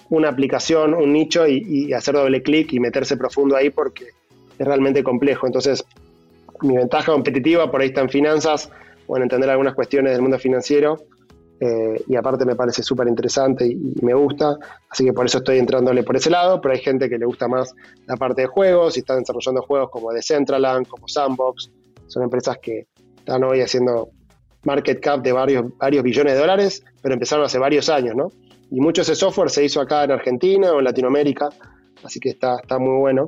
[0.10, 4.08] una aplicación, un nicho y, hacer doble clic y meterse profundo ahí porque
[4.58, 5.48] es realmente complejo.
[5.48, 5.86] Entonces,
[6.62, 8.70] mi ventaja competitiva por ahí está en finanzas
[9.08, 10.98] o en entender algunas cuestiones del mundo financiero.
[11.62, 14.58] Eh, y aparte me parece súper interesante y, me gusta,
[14.90, 17.48] así que por eso estoy entrándole por ese lado, pero hay gente que le gusta
[17.48, 17.74] más
[18.08, 21.70] la parte de juegos y están desarrollando juegos como Decentraland, como Sandbox,
[22.08, 24.10] son empresas que están hoy haciendo
[24.64, 28.32] market cap de varios, varios billones de dólares, pero empezaron hace varios años, ¿no?
[28.70, 31.50] Y mucho ese software se hizo acá en Argentina o en Latinoamérica,
[32.04, 33.28] así que está, está muy bueno.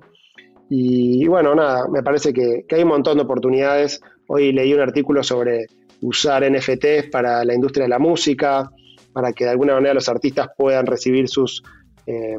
[0.69, 4.01] Y, bueno, nada, me parece que, hay un montón de oportunidades.
[4.27, 5.67] Hoy leí un artículo sobre
[6.01, 8.71] usar NFTs para la industria de la música,
[9.11, 11.61] para que de alguna manera los artistas puedan recibir sus
[12.07, 12.37] eh,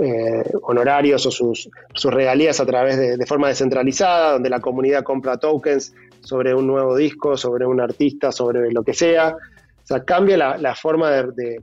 [0.00, 5.02] eh, honorarios o sus, sus, regalías a través de, de, forma descentralizada, donde la comunidad
[5.02, 5.94] compra tokens
[6.26, 9.36] sobre un nuevo disco, sobre un artista, sobre lo que sea.
[9.36, 11.60] O sea, cambia la, forma de,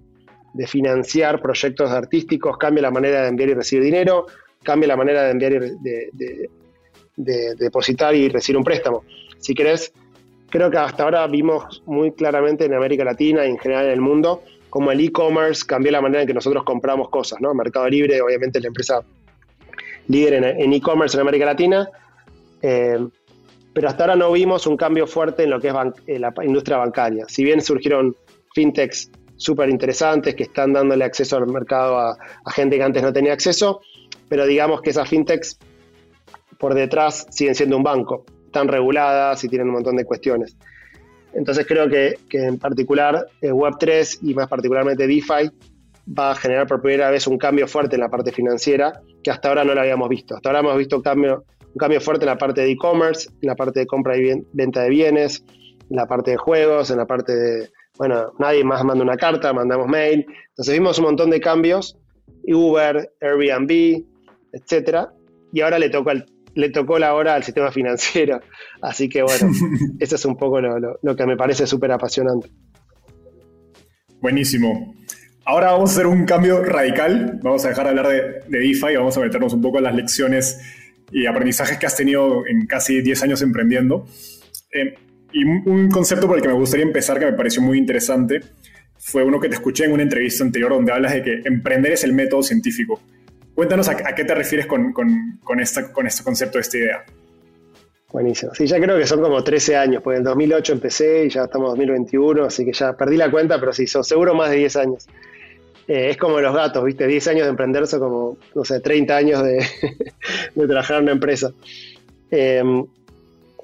[0.67, 4.27] financiar proyectos artísticos, cambia la manera de enviar y recibir dinero,
[4.63, 5.59] cambia la manera de enviar y
[7.17, 9.03] de, depositar y recibir un préstamo.
[9.37, 9.91] Si querés,
[10.49, 14.01] creo que hasta ahora vimos muy claramente en América Latina y en general en el
[14.01, 17.53] mundo cómo el e-commerce cambió la manera en que nosotros compramos cosas, ¿no?
[17.53, 19.03] Mercado Libre, obviamente, la empresa
[20.07, 21.89] líder en e-commerce en, América Latina.
[22.61, 22.97] Eh,
[23.73, 25.73] pero hasta ahora no vimos un cambio fuerte en lo que
[26.07, 27.25] es la industria bancaria.
[27.27, 28.15] Si bien surgieron
[28.53, 32.17] fintechs súper interesantes que están dándole acceso al mercado a,
[32.53, 33.81] gente que antes no tenía acceso,
[34.29, 35.57] pero digamos que esas fintechs
[36.57, 40.55] por detrás siguen siendo un banco, están reguladas y tienen un montón de cuestiones.
[41.33, 45.49] Entonces creo que, en particular eh, Web3 y más particularmente DeFi
[46.07, 49.49] va a generar por primera vez un cambio fuerte en la parte financiera que hasta
[49.49, 50.35] ahora no lo habíamos visto.
[50.35, 53.55] Hasta ahora hemos visto cambio, un cambio fuerte en la parte de e-commerce, en la
[53.55, 55.43] parte de compra y venta de bienes,
[55.89, 59.51] en la parte de juegos, en la parte de, bueno, nadie más manda una carta,
[59.53, 60.25] mandamos mail.
[60.49, 61.97] Entonces vimos un montón de cambios,
[62.47, 64.03] Uber, Airbnb,
[64.51, 65.13] etcétera,
[65.51, 66.11] y ahora le tocó,
[66.53, 68.39] le tocó la hora al sistema financiero.
[68.81, 69.49] Así que bueno,
[69.99, 72.49] eso es un poco lo, que me parece súper apasionante.
[74.21, 74.95] Buenísimo.
[75.45, 77.39] Ahora vamos a hacer un cambio radical.
[77.41, 79.83] Vamos a dejar de hablar de, de DeFi y vamos a meternos un poco en
[79.83, 80.57] las lecciones
[81.11, 84.05] y aprendizajes que has tenido en casi 10 años emprendiendo.
[84.71, 84.95] Eh,
[85.31, 88.41] y un concepto por el que me gustaría empezar, que me pareció muy interesante,
[88.97, 92.03] fue uno que te escuché en una entrevista anterior donde hablas de que emprender es
[92.03, 93.01] el método científico.
[93.53, 97.05] Cuéntanos a, qué te refieres con, con, con, esta, con este concepto, esta idea.
[98.11, 98.53] Buenísimo.
[98.53, 101.73] Sí, ya creo que son como 13 años, porque en 2008 empecé y ya estamos
[101.73, 104.75] en 2021, así que ya perdí la cuenta, pero sí, son seguro más de 10
[104.77, 105.07] años.
[105.87, 107.07] Eh, es como los gatos, ¿viste?
[107.07, 109.43] 10 años de emprender son como, no sé, 30 años
[110.55, 111.51] de, trabajar en una empresa.
[112.31, 112.85] Em,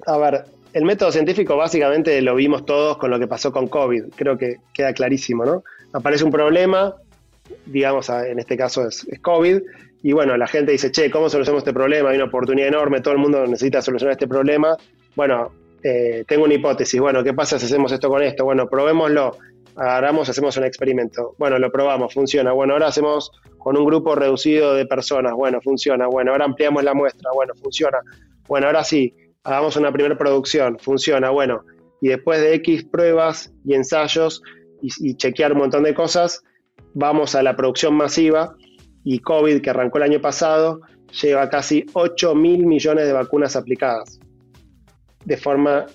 [0.06, 4.04] a ver, el método científico básicamente lo vimos todos con lo que pasó con COVID.
[4.16, 5.64] Creo que queda clarísimo, ¿no?
[5.92, 6.94] Aparece un problema,
[7.66, 9.60] digamos, en este caso es, COVID,
[10.02, 12.10] y bueno, la gente dice, che, ¿cómo solucionamos este problema?
[12.10, 14.76] Hay una oportunidad enorme, todo el mundo necesita solucionar este problema.
[15.14, 15.50] Bueno,
[15.82, 18.44] eh, tengo una hipótesis, bueno, ¿qué pasa si hacemos esto con esto?
[18.44, 19.36] Bueno, probémoslo
[19.76, 21.34] agarramos, hacemos un experimento.
[21.38, 22.52] Bueno, lo probamos, funciona.
[22.52, 25.34] Bueno, ahora hacemos con un grupo reducido de personas.
[25.34, 26.06] Bueno, funciona.
[26.06, 27.30] Bueno, ahora ampliamos la muestra.
[27.34, 27.98] Bueno, funciona.
[28.48, 30.78] Bueno, ahora sí, hagamos una primera producción.
[30.78, 31.30] Funciona.
[31.30, 31.64] Bueno,
[32.00, 34.42] y después de X pruebas y ensayos
[34.82, 36.42] y, chequear un montón de cosas,
[36.94, 38.54] vamos a la producción masiva
[39.04, 40.80] y COVID, que arrancó el año pasado,
[41.22, 44.20] lleva casi 8 mil millones de vacunas aplicadas
[45.24, 45.86] de forma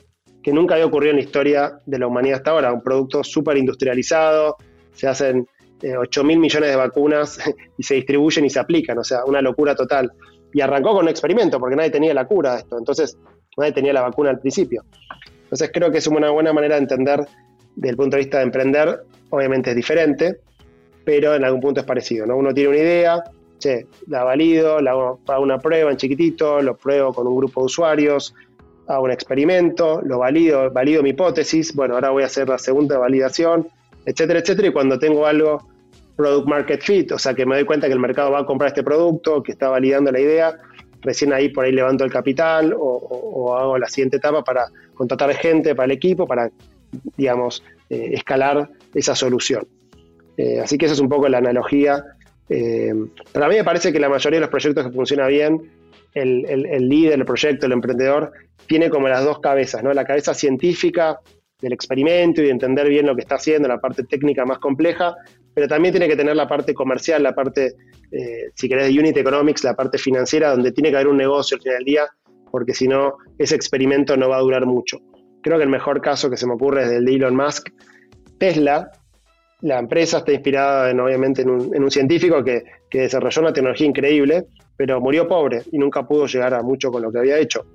[0.46, 2.72] que nunca había ocurrido en la historia de la humanidad hasta ahora.
[2.72, 4.58] Un producto súper industrializado,
[4.94, 5.48] se hacen
[5.82, 7.40] 8 eh, mil millones de vacunas
[7.80, 10.14] y se distribuyen y se aplican, o sea, una locura total.
[10.54, 13.18] Y arrancó con un experimento, porque nadie tenía la cura de esto, entonces
[13.58, 14.84] nadie tenía la vacuna al principio.
[15.46, 17.26] Entonces creo que es una buena manera de entender
[17.76, 19.00] desde el punto de vista de emprender,
[19.32, 20.42] obviamente es diferente,
[21.04, 22.38] pero en algún punto es parecido, ¿no?
[22.38, 23.24] Uno tiene una idea,
[23.58, 27.66] che, la valido, la hago una prueba en chiquitito, lo pruebo con un grupo de
[27.66, 28.36] usuarios,
[28.88, 32.98] hago un experimento, lo valido, valido mi hipótesis, bueno, ahora voy a hacer la segunda
[32.98, 33.68] validación,
[34.06, 35.68] etcétera, etcétera, y cuando tengo algo,
[36.16, 38.70] product market fit, o sea, que me doy cuenta que el mercado va a comprar
[38.70, 40.58] este producto, que está validando la idea,
[41.02, 45.76] recién ahí por ahí levanto el capital o, hago la siguiente etapa para contratar gente
[45.76, 46.50] para el equipo, para,
[47.18, 49.68] digamos, eh, escalar esa solución.
[50.38, 52.04] Eh, así que esa es un poco la analogía.
[52.50, 52.94] Eh,
[53.32, 55.72] para mí me parece que la mayoría de los proyectos que funcionan bien
[56.16, 58.32] el, líder, el proyecto, el emprendedor,
[58.68, 59.94] tiene como las dos cabezas, ¿no?
[59.94, 61.20] La cabeza científica
[61.62, 65.16] del experimento y de entender bien lo que está haciendo, la parte técnica más compleja,
[65.54, 67.76] pero también tiene que tener la parte comercial, la parte,
[68.12, 71.56] eh, si querés, de Unit Economics, la parte financiera, donde tiene que haber un negocio
[71.56, 72.08] al final del día,
[72.52, 75.00] porque si no, ese experimento no va a durar mucho.
[75.42, 77.70] Creo que el mejor caso que se me ocurre es el de Elon Musk.
[78.40, 78.90] Tesla,
[79.66, 84.46] la empresa está inspirada en, obviamente en un, científico que, que, desarrolló una tecnología increíble,
[84.78, 87.66] pero murió pobre y nunca pudo llegar a mucho con lo que había hecho.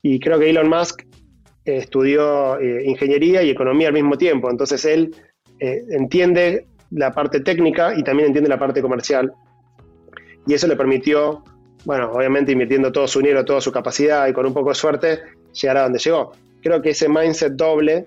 [0.00, 1.02] Y creo que Elon Musk
[1.64, 5.12] eh, estudió eh, ingeniería y economía al mismo tiempo, entonces él
[5.58, 9.32] eh, entiende la parte técnica y también entiende la parte comercial.
[10.46, 11.42] Y eso le permitió,
[11.84, 15.18] bueno, obviamente invirtiendo todo su dinero, toda su capacidad y con un poco de suerte,
[15.52, 16.30] llegar a donde llegó.
[16.62, 18.06] Creo que ese mindset doble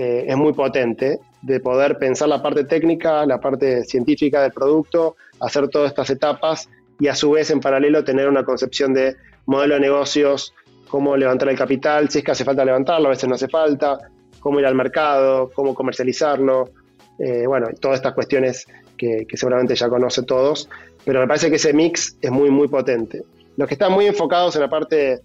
[0.00, 5.68] es muy potente de poder pensar la parte técnica, la parte científica del producto, hacer
[5.68, 6.68] todas estas etapas
[7.00, 10.54] y a su vez en paralelo tener una concepción de modelo de negocios,
[10.88, 13.98] cómo levantar el capital, si es que hace falta levantarlo, a veces no hace falta,
[14.40, 16.70] cómo ir al mercado, cómo comercializarlo,
[17.18, 20.68] eh, bueno, todas estas cuestiones que, seguramente ya conocen todos,
[21.04, 23.22] pero me parece que ese mix es muy, muy potente.
[23.56, 25.20] Los que están muy enfocados en la parte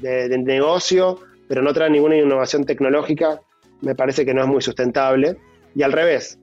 [0.00, 3.40] de, negocio, pero no traen ninguna innovación tecnológica,
[3.80, 5.36] me parece que no es muy sustentable.
[5.74, 6.38] Y al revés,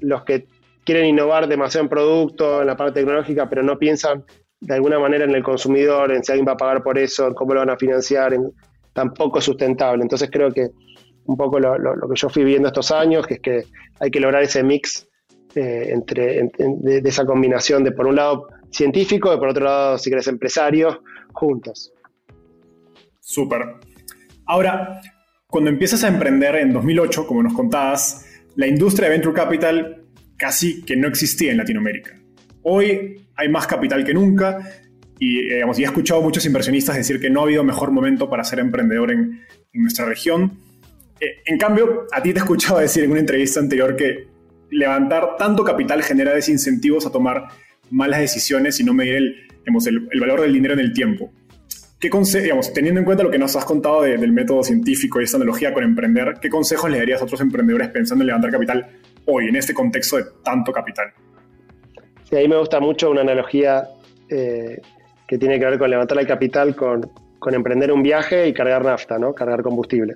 [0.00, 0.46] los que
[0.84, 4.24] quieren innovar demasiado en producto, en la parte tecnológica, pero no piensan
[4.60, 7.34] de alguna manera en el consumidor, en si alguien va a pagar por eso, en
[7.34, 8.34] cómo lo van a financiar,
[8.92, 10.02] tampoco es sustentable.
[10.02, 10.70] Entonces creo que
[11.26, 11.74] un poco lo,
[12.08, 13.62] que yo fui viendo estos años, que es que
[14.00, 15.06] hay que lograr ese mix
[15.54, 20.10] eh, entre de, esa combinación de por un lado científico y por otro lado, si
[20.10, 21.02] querés, empresario,
[21.32, 21.92] juntos.
[23.20, 23.74] Súper.
[24.46, 25.00] Ahora,
[25.50, 28.26] cuando empiezas a emprender en 2008, como nos contabas,
[28.56, 30.04] la industria de Venture Capital
[30.36, 32.20] casi que no existía en Latinoamérica.
[32.62, 34.58] Hoy hay más capital que nunca
[35.18, 38.28] y, eh, digamos, he escuchado a muchos inversionistas decir que no ha habido mejor momento
[38.28, 39.40] para ser emprendedor en,
[39.72, 40.58] nuestra región.
[41.20, 44.26] Eh, en cambio, a ti te he escuchado decir en una entrevista anterior que
[44.70, 47.44] levantar tanto capital genera desincentivos a tomar
[47.90, 49.16] malas decisiones y no medir
[49.64, 51.32] el, valor del dinero en el tiempo.
[52.00, 55.36] ¿Qué digamos, teniendo en cuenta lo que nos has contado del método científico y esta
[55.36, 58.86] analogía con emprender, ¿qué consejos le darías a otros emprendedores pensando en levantar capital
[59.24, 61.12] hoy, en este contexto de tanto capital?
[62.22, 63.88] Sí, ahí me gusta mucho una analogía
[64.28, 64.80] eh,
[65.26, 67.10] que tiene que ver con levantar el capital con,
[67.52, 69.32] emprender un viaje y cargar nafta, ¿no?
[69.32, 70.14] Cargar combustible.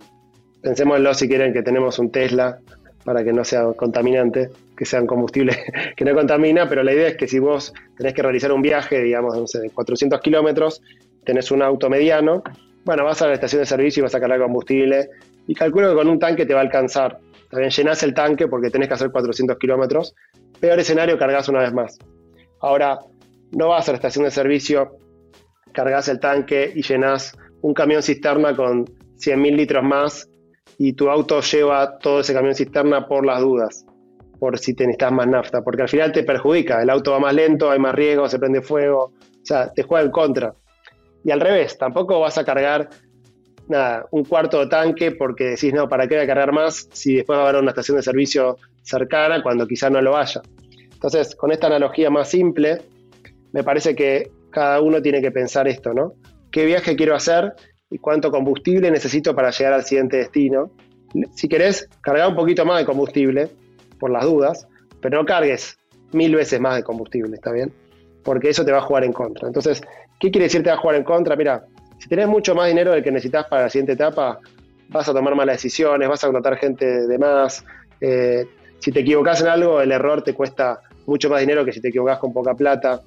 [0.61, 2.61] Pensémoslo si quieren que tenemos un Tesla
[3.05, 5.57] para que no sea contaminante, que sea un combustible
[5.97, 9.03] que no contamina, pero la idea es que si vos tenés que realizar un viaje,
[9.03, 10.81] digamos, no sé, de 400 kilómetros,
[11.25, 12.43] tenés un auto mediano,
[12.85, 15.09] bueno, vas a la estación de servicio y vas a cargar combustible
[15.47, 17.19] y calculo que con un tanque te va a alcanzar.
[17.51, 20.15] También llenás el tanque porque tenés que hacer 400 kilómetros,
[20.63, 21.99] Peor escenario, cargas una vez más.
[22.61, 23.01] Ahora,
[23.51, 24.97] no vas a la estación de servicio,
[25.73, 30.31] cargas el tanque y llenas un camión cisterna con 100.000 litros más
[30.79, 33.85] y tu auto lleva todo ese camión cisterna por las dudas,
[34.39, 37.35] por si te necesitas más nafta, porque al final te perjudica, el auto va más
[37.35, 40.55] lento, hay más riesgo, se prende fuego, o sea, te juega en contra.
[41.25, 42.89] Y al revés, tampoco vas a cargar
[43.69, 47.17] nada, un cuarto de tanque porque decís, no, ¿para qué voy a cargar más si
[47.17, 50.43] después va a haber una estación de servicio cercana cuando quizá no lo haya?
[50.93, 52.83] Entonces, con esta analogía más simple,
[53.53, 56.15] me parece que cada uno tiene que pensar esto, ¿no?
[56.51, 57.55] ¿Qué viaje quiero hacer
[57.91, 60.71] y cuánto combustible necesito para llegar al siguiente destino?
[61.35, 63.51] Si querés, cargar un poquito más de combustible,
[64.03, 64.67] por las dudas,
[65.01, 65.79] pero no cargues
[66.13, 67.73] mil veces más de combustible, ¿está bien?
[68.25, 69.47] Porque eso te va a jugar en contra.
[69.47, 69.81] Entonces,
[70.23, 71.35] ¿qué quiere decir te va a jugar en contra?
[71.35, 71.65] Mira,
[71.99, 74.39] si tenés mucho más dinero del que necesitas para la siguiente etapa,
[74.89, 77.65] vas a tomar malas decisiones, vas a contratar gente de más.
[78.01, 78.47] Eh,
[78.79, 81.89] si te equivocas en algo, el error te cuesta mucho más dinero que si te
[81.89, 83.03] equivocas con poca plata.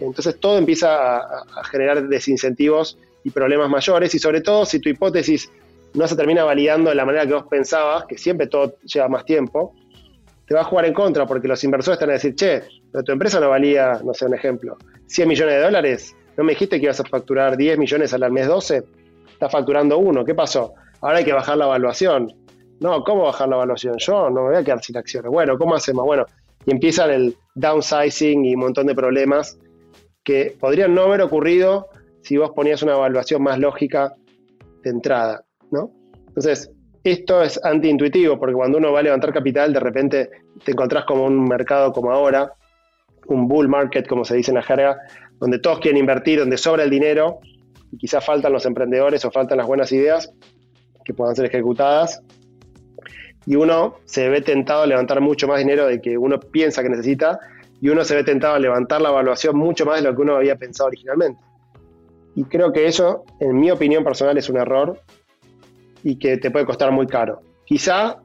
[0.00, 5.48] Entonces todo empieza a, generar desincentivos y problemas mayores y sobre todo si tu hipótesis
[5.94, 9.24] no se termina validando de la manera que vos pensabas, que siempre todo lleva más
[9.24, 9.76] tiempo,
[10.44, 13.12] te va a jugar en contra porque los inversores están a decir, che, pero tu
[13.12, 16.84] empresa no valía, no sé, un ejemplo, 100 millones de dólares, ¿No me dijiste que
[16.84, 18.84] ibas a facturar 10 millones al mes 12?
[19.32, 20.24] Estás facturando uno.
[20.24, 20.72] ¿Qué pasó?
[21.00, 22.32] Ahora hay que bajar la evaluación.
[22.78, 23.96] No, ¿cómo bajar la evaluación?
[23.98, 25.32] Yo no me voy a quedar sin acciones.
[25.32, 26.04] Bueno, ¿cómo hacemos?
[26.04, 26.26] Bueno,
[26.64, 29.58] y empiezan el downsizing y un montón de problemas
[30.22, 31.88] que podrían no haber ocurrido
[32.22, 34.14] si vos ponías una evaluación más lógica
[34.84, 35.90] de entrada, ¿no?
[36.28, 36.70] Entonces,
[37.02, 40.30] esto es antiintuitivo porque cuando uno va a levantar capital, de repente
[40.64, 42.52] te encontrás como un mercado como ahora,
[43.26, 44.98] un bull market, como se dice en la jerga,
[45.38, 47.40] donde todos quieren invertir, donde sobra el dinero
[47.92, 50.32] y quizás faltan los emprendedores o faltan las buenas ideas
[51.04, 52.22] que puedan ser ejecutadas.
[53.46, 56.90] Y uno se ve tentado a levantar mucho más dinero de que uno piensa que
[56.90, 57.38] necesita
[57.80, 60.36] y uno se ve tentado a levantar la evaluación mucho más de lo que uno
[60.36, 61.40] había pensado originalmente.
[62.34, 65.00] Y creo que eso, en mi opinión personal, es un error
[66.02, 67.40] y que te puede costar muy caro.
[67.64, 68.18] Quizá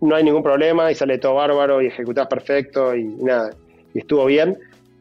[0.00, 3.50] no hay ningún problema y sale todo bárbaro y ejecutás perfecto y, nada,
[3.94, 4.58] y estuvo bien,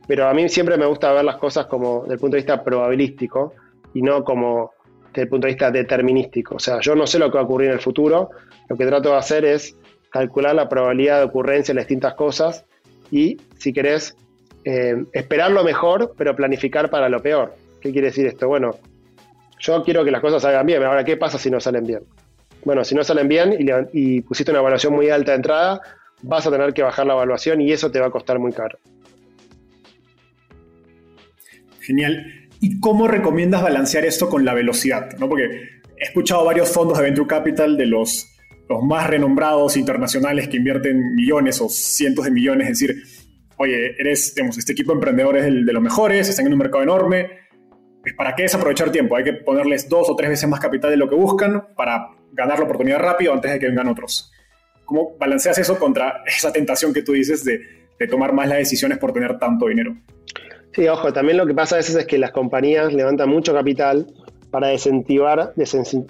[0.07, 3.53] pero a mí siempre me gusta ver las cosas como del punto de vista probabilístico
[3.93, 4.71] y no como
[5.07, 6.55] desde el punto de vista determinístico.
[6.55, 8.29] O sea, yo no sé lo que va a ocurrir en el futuro,
[8.69, 9.75] lo que trato de hacer es
[10.09, 12.65] calcular la probabilidad de ocurrencia de distintas cosas
[13.11, 14.15] y, si querés,
[14.63, 17.55] eh, esperar lo mejor, pero planificar para lo peor.
[17.81, 18.47] ¿Qué quiere decir esto?
[18.47, 18.75] Bueno,
[19.59, 22.01] yo quiero que las cosas salgan bien, ahora, ¿qué pasa si no salen bien?
[22.63, 25.81] Bueno, si no salen bien y, y pusiste una evaluación muy alta de entrada,
[26.21, 28.77] vas a tener que bajar la evaluación y eso te va a costar muy caro.
[31.87, 32.49] Genial.
[32.59, 35.09] ¿Y cómo recomiendas balancear esto con la velocidad?
[35.19, 35.29] ¿no?
[35.29, 38.27] Porque he escuchado varios fondos de Venture Capital de los,
[38.67, 43.03] los más renombrados internacionales que invierten millones o cientos de millones, es decir,
[43.55, 46.83] oye, eres, digamos, este equipo de emprendedores de, de los mejores, están en un mercado
[46.83, 47.29] enorme,
[48.17, 49.15] ¿para qué desaprovechar tiempo?
[49.15, 52.59] Hay que ponerles dos o tres veces más capital de lo que buscan para ganar
[52.59, 54.29] la oportunidad rápido antes de que vengan otros.
[54.83, 57.61] ¿Cómo balanceas eso contra esa tentación que tú dices de,
[57.97, 59.95] de tomar más las decisiones por tener tanto dinero?
[60.73, 64.07] Sí, ojo, también lo que pasa a veces es que las compañías levantan mucho capital
[64.51, 65.53] para desincentivar,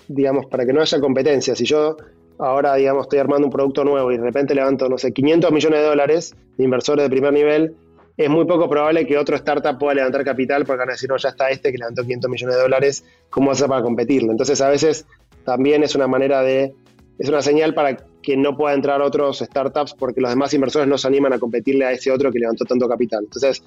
[0.07, 1.55] digamos, para que no haya competencia.
[1.55, 1.97] Si yo
[2.39, 5.79] ahora, digamos, estoy armando un producto nuevo y de repente levanto, no sé, 500 millones
[5.79, 7.75] de dólares de inversores de primer nivel,
[8.17, 11.17] es muy poco probable que otro startup pueda levantar capital porque van a decir, no,
[11.17, 14.31] ya está este que levantó 500 millones de dólares, ¿cómo hacer para competirle?
[14.31, 15.05] Entonces, a veces
[15.45, 16.73] también es una manera de,
[17.19, 20.97] es una señal para que no pueda entrar otros startups porque los demás inversores no
[20.97, 23.23] se animan a competirle a ese otro que levantó tanto capital.
[23.23, 23.63] Entonces,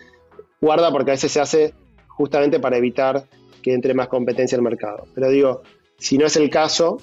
[0.60, 1.74] guarda porque a veces se hace
[2.08, 3.24] justamente para evitar
[3.62, 5.06] que entre más competencia al mercado.
[5.14, 5.62] Pero digo,
[5.98, 6.98] si no es el caso,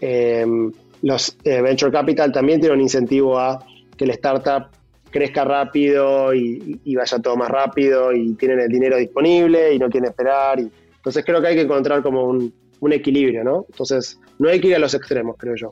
[0.00, 3.64] em, los eh, Venture Capital también tienen un incentivo a
[3.96, 4.68] que el startup
[5.10, 10.10] crezca rápido y, vaya todo más rápido y tienen el dinero disponible y no quieren
[10.10, 10.60] esperar.
[10.60, 13.66] Y, entonces creo que hay que encontrar como un, un equilibrio, ¿no?
[13.68, 15.70] Entonces no hay que ir a los extremos, creo yo.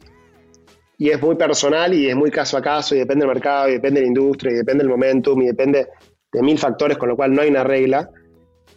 [0.99, 3.73] Y es muy personal y es muy caso a caso y depende del mercado y
[3.73, 5.89] depende de la industria y depende del momentum y depende
[6.33, 8.11] de mil factores, con lo cual no hay una regla,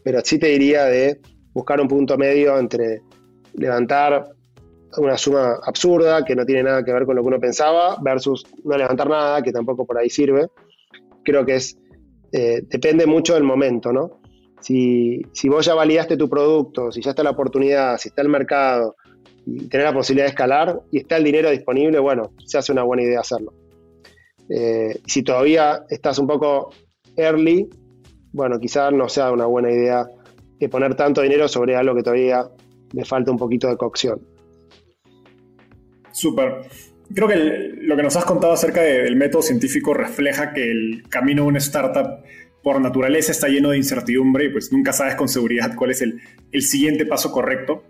[0.03, 1.19] pero sí te diría de
[1.53, 3.01] buscar un punto medio entre
[3.53, 4.31] levantar
[4.97, 8.45] una suma absurda que no tiene nada que ver con lo que uno pensaba versus
[8.63, 10.47] no levantar nada, que tampoco por ahí sirve.
[11.23, 11.77] Creo que es,
[12.31, 14.19] eh, depende mucho del momento, ¿no?
[14.61, 18.29] Si, si, vos ya validaste tu producto, si ya está la oportunidad, si está el
[18.29, 18.95] mercado
[19.45, 22.83] y tenés la posibilidad de escalar y está el dinero disponible, bueno, se hace una
[22.83, 23.53] buena idea hacerlo.
[24.49, 26.71] Eh, si todavía estás un poco
[27.19, 27.69] early,
[28.31, 30.07] bueno, quizás no sea una buena idea
[30.59, 32.47] que poner tanto dinero sobre algo que todavía
[32.91, 34.19] le falta un poquito de cocción.
[36.11, 36.61] Súper.
[37.13, 37.35] Creo que
[37.81, 41.57] lo que nos has contado acerca del método científico refleja que el camino de una
[41.57, 42.23] startup
[42.61, 46.21] por naturaleza está lleno de incertidumbre y pues nunca sabes con seguridad cuál es el,
[46.61, 47.83] siguiente paso correcto.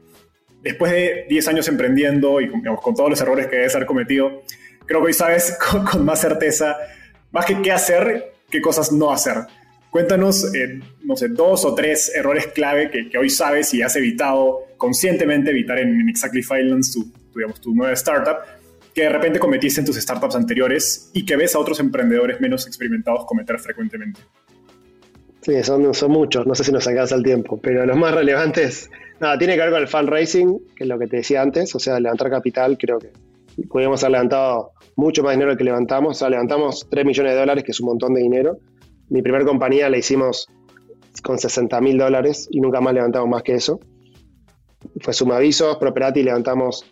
[0.62, 4.44] Después de 10 años emprendiendo y con todos los errores que debes haber cometido,
[4.86, 6.78] creo que hoy sabes con, con más certeza
[7.32, 9.38] más que qué hacer, qué cosas no hacer.
[9.89, 14.66] Cuéntanos, eh, no sé, dos o tres errores clave que, hoy sabes y has evitado
[14.78, 18.38] conscientemente evitar en, Exactly Finance, tu, digamos, tu nueva startup,
[18.93, 22.68] que de repente cometiste en tus startups anteriores y que ves a otros emprendedores menos
[22.68, 24.22] experimentados cometer frecuentemente.
[25.41, 28.91] Sí, son, son muchos, no sé si nos alcanza el tiempo, pero los más relevantes,
[29.20, 31.80] nada, tiene que ver con el fundraising, que es lo que te decía antes, o
[31.80, 33.12] sea, levantar capital, creo que
[33.68, 36.18] podríamos haber levantado mucho más dinero que levantamos.
[36.18, 38.57] O sea, levantamos 3 millones de dólares, que es un montón de dinero.
[39.10, 40.47] Mi primera compañía la hicimos
[41.24, 43.80] con 60 mil dólares y nunca más levantamos más que eso.
[45.01, 46.86] Fue Sumavisos, Properati levantamos,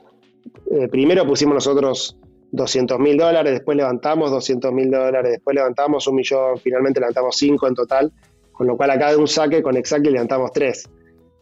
[0.72, 2.18] eh, primero pusimos nosotros
[2.52, 7.68] 200 mil dólares, después levantamos 200 mil dólares, después levantamos un millón, finalmente levantamos 5
[7.68, 8.12] en total,
[8.52, 10.90] con lo cual acá de un saque con Exactly levantamos 3.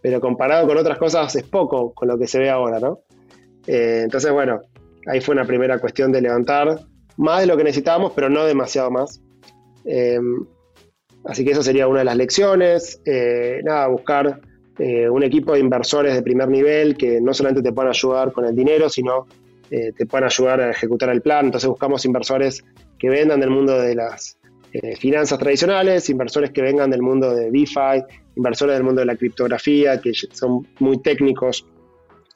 [0.01, 2.99] Pero comparado con otras cosas es poco con lo que se ve ahora, ¿no?
[3.65, 4.61] Eh, entonces, bueno,
[5.07, 6.79] Ahí fue una primera cuestión de levantar
[7.17, 9.21] más de lo que necesitábamos, pero no demasiado más.
[9.85, 10.19] Eh,
[11.25, 13.01] así que esa sería una de las lecciones.
[13.05, 14.41] Eh, nada, buscar
[14.79, 18.45] eh, un equipo de inversores de primer nivel que no solamente te puedan ayudar con
[18.45, 19.27] el dinero, sino
[19.67, 21.45] te puedan ayudar a ejecutar el plan.
[21.45, 22.63] Entonces buscamos inversores
[22.99, 24.37] que vengan del mundo de las
[24.99, 28.03] finanzas tradicionales, inversores que vengan del mundo de DeFi,
[28.35, 31.65] inversores del mundo de la criptografía, que son muy técnicos.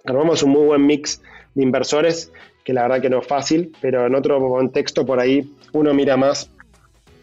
[0.06, 1.22] Armamos un muy buen mix
[1.54, 2.32] de inversores
[2.64, 6.18] que la verdad que no es fácil, pero en otro contexto por ahí uno mira
[6.18, 6.52] más,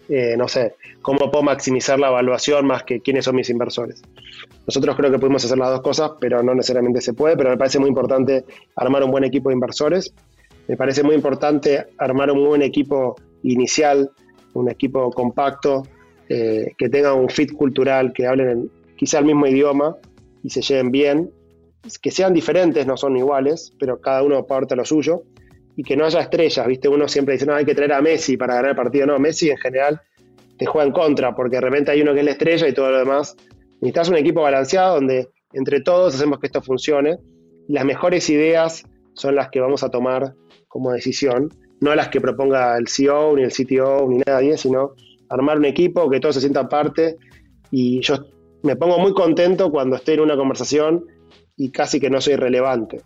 [0.09, 4.03] eh, no sé, cómo puedo maximizar la evaluación más que quiénes son mis inversores.
[4.67, 7.57] Nosotros creo que pudimos hacer las dos cosas, pero no necesariamente se puede, pero me
[7.57, 10.13] parece muy importante armar un buen equipo de inversores.
[10.69, 14.11] Me parece muy importante armar un buen equipo inicial,
[14.55, 15.85] un equipo compacto,
[16.29, 19.97] eh, que tenga un fit cultural, que hablen quizá el mismo idioma
[20.43, 21.31] y se lleven bien,
[22.01, 25.23] que sean diferentes, no son iguales, pero cada uno aporta lo suyo,
[25.77, 26.89] y que no haya estrellas, ¿viste?
[26.89, 29.07] Uno siempre dice, no, hay que traer a Messi para ganar el partido.
[29.07, 30.01] No, Messi en general
[30.57, 32.91] te juega en contra, porque de repente hay uno que es la estrella y todo
[32.91, 33.37] lo demás.
[33.83, 37.19] Necesitas un equipo balanceado donde entre todos hacemos que esto funcione.
[37.69, 40.35] Las mejores ideas son las que vamos a tomar
[40.69, 41.51] como decisión,
[41.81, 44.93] no las que proponga el CEO, ni el CTO, ni nadie, sino
[45.29, 47.19] armar un equipo que todos se sientan parte.
[47.71, 48.15] Y yo
[48.63, 51.05] me pongo muy contento cuando estoy en una conversación
[51.57, 53.01] y casi que no soy relevante.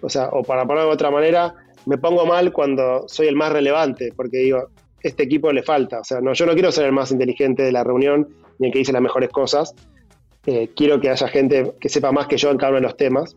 [0.00, 1.54] O sea, o para ponerlo de otra manera,
[1.86, 4.68] me pongo mal cuando soy el más relevante, porque digo,
[5.00, 6.00] este equipo le falta.
[6.00, 8.28] O sea, no, yo no quiero ser el más inteligente de la reunión
[8.58, 9.74] ni el que dice las mejores cosas.
[10.46, 12.96] Eh, quiero que haya gente que sepa más que yo en cada uno de los
[12.96, 13.36] temas.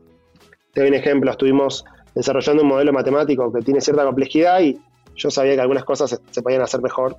[0.73, 4.79] Te doy un ejemplo, estuvimos desarrollando un modelo matemático que tiene cierta complejidad y
[5.15, 7.17] yo sabía que algunas cosas se, se podían hacer mejor.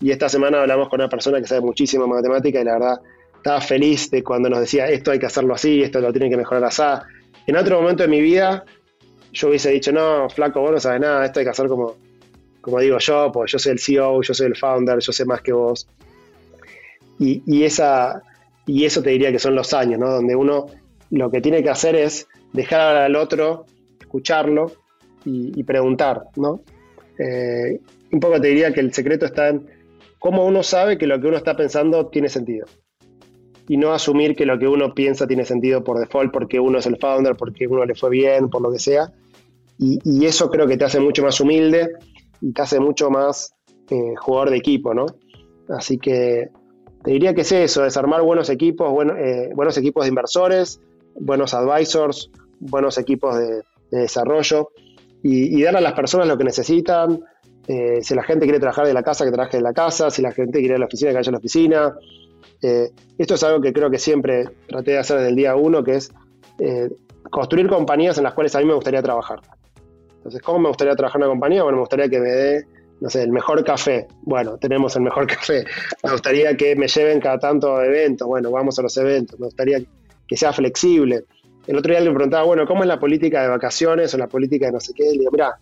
[0.00, 3.00] Y esta semana hablamos con una persona que sabe muchísimo matemática y la verdad
[3.42, 6.36] estaba feliz de cuando nos decía esto hay que hacerlo así, esto lo tiene que
[6.36, 6.82] mejorar así.
[7.48, 8.64] En otro momento de mi vida
[9.32, 11.96] yo hubiese dicho, no, flaco, vos no sabes nada, esto hay que hacer como,
[12.60, 15.40] como digo yo, pues yo soy el CEO, yo soy el founder, yo sé más
[15.40, 15.88] que vos.
[17.18, 18.20] Y, esa,
[18.66, 20.10] y eso te diría que son los años, ¿no?
[20.10, 20.66] Donde uno
[21.10, 23.66] lo que tiene que hacer es dejar al otro,
[24.00, 24.72] escucharlo
[25.24, 26.62] y, preguntar, ¿no?
[27.18, 27.78] Eh,
[28.10, 29.68] un poco te diría que el secreto está en
[30.18, 32.66] cómo uno sabe que lo que uno está pensando tiene sentido.
[33.68, 36.86] Y no asumir que lo que uno piensa tiene sentido por default, porque uno es
[36.86, 39.12] el founder, porque uno le fue bien, por lo que sea,
[39.78, 41.90] y, eso creo que te hace mucho más humilde
[42.40, 43.54] y te hace mucho más
[43.90, 45.06] eh, jugador de equipo, ¿no?
[45.68, 46.50] Así que
[47.02, 50.80] te diría que es eso, es armar buenos equipos, eh, buenos equipos de inversores,
[51.18, 54.70] buenos advisors, buenos equipos de, desarrollo
[55.22, 57.20] y, dar a las personas lo que necesitan.
[57.68, 60.22] Eh, si la gente quiere trabajar de la casa, que trabaje de la casa, si
[60.22, 61.94] la gente quiere ir a la oficina, que vaya a la oficina.
[62.62, 65.96] Esto es algo que creo que siempre traté de hacer desde el día uno, que
[65.96, 66.12] es
[67.30, 69.40] construir compañías en las cuales a mí me gustaría trabajar.
[70.18, 71.62] Entonces, ¿cómo me gustaría trabajar en una compañía?
[71.64, 72.66] Bueno, me gustaría que me dé,
[73.00, 74.06] no sé, el mejor café.
[74.22, 75.64] Bueno, tenemos el mejor café.
[76.04, 78.28] Me gustaría que me lleven cada tanto a eventos.
[78.28, 79.40] Bueno, vamos a los eventos.
[79.40, 79.80] Me gustaría
[80.28, 81.24] que sea flexible.
[81.66, 84.66] El otro día le preguntaba, bueno, ¿cómo es la política de vacaciones o la política
[84.66, 85.04] de no sé qué?
[85.04, 85.56] Le digo, mira,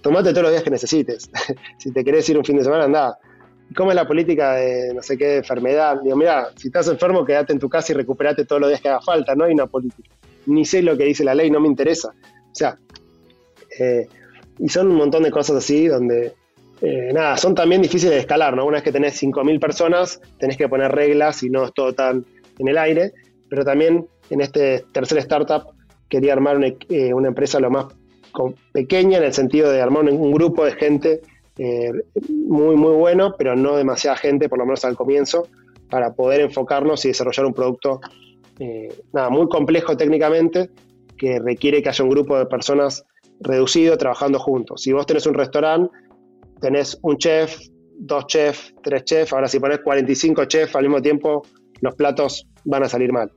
[0.00, 1.30] tomate todos los días que necesites.
[1.78, 3.18] si te querés ir un fin de semana, anda.
[3.76, 6.00] ¿Cómo es la política de no sé qué enfermedad?
[6.02, 8.88] Digo, mira, si estás enfermo, quédate en tu casa y recuperate todos los días que
[8.88, 9.34] haga falta.
[9.34, 10.14] No hay una política.
[10.46, 12.08] Ni sé lo que dice la ley, no me interesa.
[12.08, 12.78] O sea,
[13.78, 14.06] eh,
[14.58, 16.34] y son un montón de cosas así donde,
[16.80, 18.64] eh, nada, son también difíciles de escalar, ¿no?
[18.66, 22.24] Una vez que tenés 5.000 personas, tenés que poner reglas y no es todo tan
[22.58, 23.12] en el aire,
[23.48, 25.74] pero también en este tercer startup
[26.08, 27.86] quería armar una, eh, empresa lo más
[28.72, 31.20] pequeña en el sentido de armar un, grupo de gente
[31.58, 35.48] muy, muy bueno, pero no demasiada gente, por lo menos al comienzo,
[35.90, 38.00] para poder enfocarnos y desarrollar un producto
[39.12, 40.70] nada, muy complejo técnicamente,
[41.16, 43.04] que requiere que haya un grupo de personas
[43.40, 44.82] reducido trabajando juntos.
[44.82, 45.90] Si vos tenés un restaurante,
[46.60, 47.58] tenés un chef,
[47.98, 51.42] dos chefs, tres chefs, ahora si pones 45 chefs al mismo tiempo,
[51.80, 53.30] los platos van a salir mal.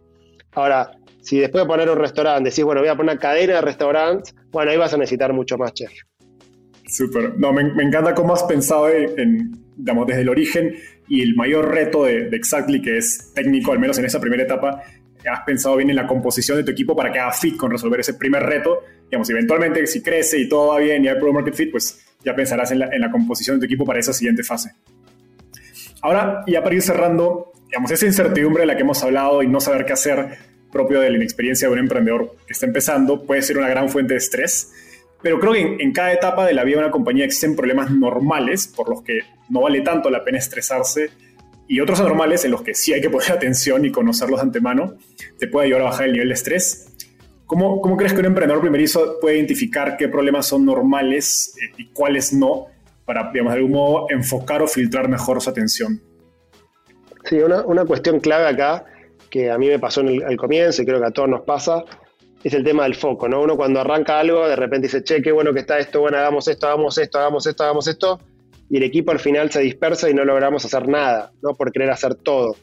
[0.54, 0.92] Ahora,
[1.22, 4.36] si después de poner un restaurante decís, bueno, voy a poner una cadena de restaurantes,
[4.52, 5.92] bueno, ahí vas a necesitar mucho más chef.
[6.88, 7.38] Súper.
[7.38, 10.76] No, me, encanta cómo has pensado en, digamos, desde el origen
[11.08, 14.84] y el mayor reto de, Exactly, que es técnico, al menos en esa primera etapa,
[15.30, 18.00] has pensado bien en la composición de tu equipo para que haga fit con resolver
[18.00, 18.84] ese primer reto.
[19.06, 22.36] Digamos, eventualmente si crece y todo va bien y hay Pro Market Fit, pues ya
[22.36, 24.72] pensarás en la, composición de tu equipo para esa siguiente fase.
[26.02, 29.60] Ahora, ya para ir cerrando, digamos, esa incertidumbre de la que hemos hablado y no
[29.60, 30.38] saber qué hacer
[30.72, 34.14] propio de la inexperiencia de un emprendedor que está empezando puede ser una gran fuente
[34.14, 34.74] de estrés.
[35.26, 38.68] Pero creo que en, cada etapa de la vida de una compañía existen problemas normales
[38.68, 41.10] por los que no vale tanto la pena estresarse
[41.68, 44.98] y otros anormales en los que sí hay que poner atención y conocerlos de antemano,
[45.40, 46.94] te puede ayudar a bajar el nivel de estrés.
[47.48, 52.32] ¿Cómo, crees que un emprendedor primerizo puede identificar qué problemas son normales eh, y cuáles
[52.32, 52.68] no
[53.04, 56.04] para, digamos, de algún modo enfocar o filtrar mejor su atención?
[57.24, 58.86] Sí, una, una cuestión clave acá
[59.32, 61.42] que a mí me pasó en el, al comienzo y creo que a todos nos
[61.42, 61.84] pasa,
[62.48, 63.42] es el tema del foco, ¿no?
[63.42, 66.48] Uno cuando arranca algo, de repente dice, che, qué bueno que está esto, bueno, hagamos
[66.48, 68.20] esto, hagamos esto, hagamos esto, hagamos esto,
[68.70, 71.56] y el equipo al final se dispersa y no logramos hacer nada, ¿no?
[71.56, 72.56] Por querer hacer todo.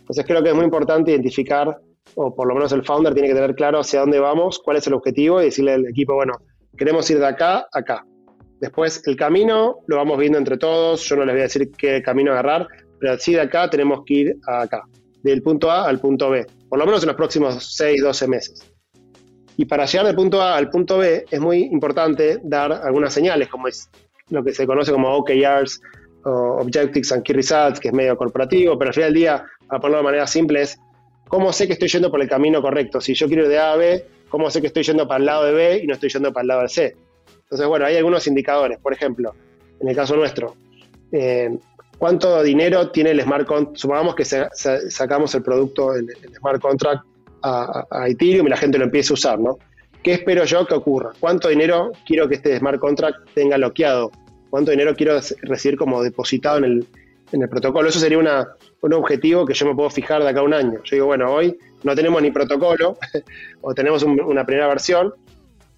[0.00, 1.80] Entonces creo que es muy importante identificar,
[2.14, 4.86] o por lo menos el founder tiene que tener claro hacia dónde vamos, cuál es
[4.86, 6.34] el objetivo y decirle al equipo, bueno,
[6.76, 8.04] queremos ir de acá a acá.
[8.60, 12.02] Después el camino lo vamos viendo entre todos, yo no les voy a decir qué
[12.02, 12.68] camino agarrar,
[13.00, 14.82] pero sí de acá tenemos que ir a acá,
[15.22, 18.71] del punto A al punto B, por lo menos en los próximos 6, 12 meses.
[19.56, 23.48] Y para llegar del punto A al punto B es muy importante dar algunas señales,
[23.48, 23.88] como es
[24.30, 25.80] lo que se conoce como OKRs,
[26.24, 29.80] o Objectives and Key Results, que es medio corporativo, pero al final del día, para
[29.80, 30.78] ponerlo de manera simple, es
[31.28, 33.00] ¿cómo sé que estoy yendo por el camino correcto?
[33.00, 35.26] Si yo quiero ir de A a B, ¿cómo sé que estoy yendo para el
[35.26, 36.96] lado de B y no estoy yendo para el lado de C?
[37.44, 38.78] Entonces, bueno, hay algunos indicadores.
[38.78, 39.34] Por ejemplo,
[39.80, 40.56] en el caso nuestro,
[41.10, 41.56] eh,
[41.98, 43.76] ¿cuánto dinero tiene el smart contract?
[43.76, 47.04] Supongamos que sacamos el producto, el, smart contract
[47.42, 49.58] a, a, Ethereum y la gente lo empieza a usar, ¿no?
[50.02, 51.12] ¿Qué espero yo que ocurra?
[51.20, 54.10] ¿Cuánto dinero quiero que este smart contract tenga bloqueado?
[54.50, 56.86] ¿Cuánto dinero quiero recibir como depositado en el,
[57.30, 57.88] en el protocolo?
[57.88, 58.48] Eso sería una,
[58.82, 60.80] un objetivo que yo me puedo fijar de acá a un año.
[60.84, 62.98] Yo digo, bueno, hoy no tenemos ni protocolo
[63.60, 65.14] o tenemos una primera versión.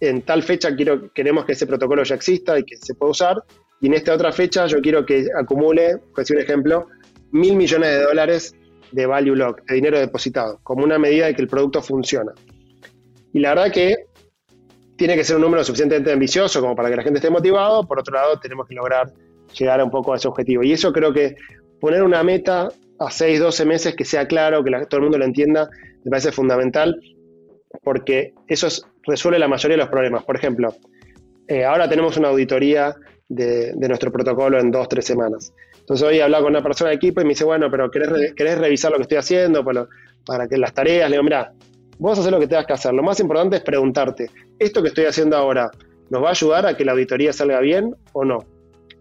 [0.00, 3.44] En tal fecha quiero, queremos que ese protocolo ya exista y que se pueda usar.
[3.80, 6.88] Y en esta otra fecha yo quiero que acumule, por decir un ejemplo,
[7.30, 8.56] mil millones de dólares
[8.94, 12.32] de value lock, de dinero depositado, como una medida de que el producto funciona.
[13.32, 14.06] Y la verdad que
[14.96, 17.86] tiene que ser un número suficientemente ambicioso como para que la gente esté motivado.
[17.86, 19.12] Por otro lado, tenemos que lograr
[19.58, 20.62] llegar un poco a ese objetivo.
[20.62, 21.34] Y eso creo que
[21.80, 22.68] poner una meta
[23.00, 25.68] a 6, 12 meses que sea claro, que todo el mundo lo entienda,
[26.04, 27.00] me parece fundamental
[27.82, 28.68] porque eso
[29.02, 30.22] resuelve la mayoría de los problemas.
[30.22, 30.74] Por ejemplo,
[31.48, 32.94] eh, ahora tenemos una auditoría
[33.28, 35.52] de, nuestro protocolo en dos, tres semanas.
[35.84, 38.32] Entonces hoy he hablado con una persona de equipo y me dice, bueno, pero ¿querés,
[38.32, 41.10] querés revisar lo que estoy haciendo para, que las tareas?
[41.10, 41.52] Le digo, mira,
[41.98, 42.94] vos haces lo que tengas que hacer.
[42.94, 45.70] Lo más importante es preguntarte, ¿esto que estoy haciendo ahora
[46.08, 48.38] nos va a ayudar a que la auditoría salga bien o no?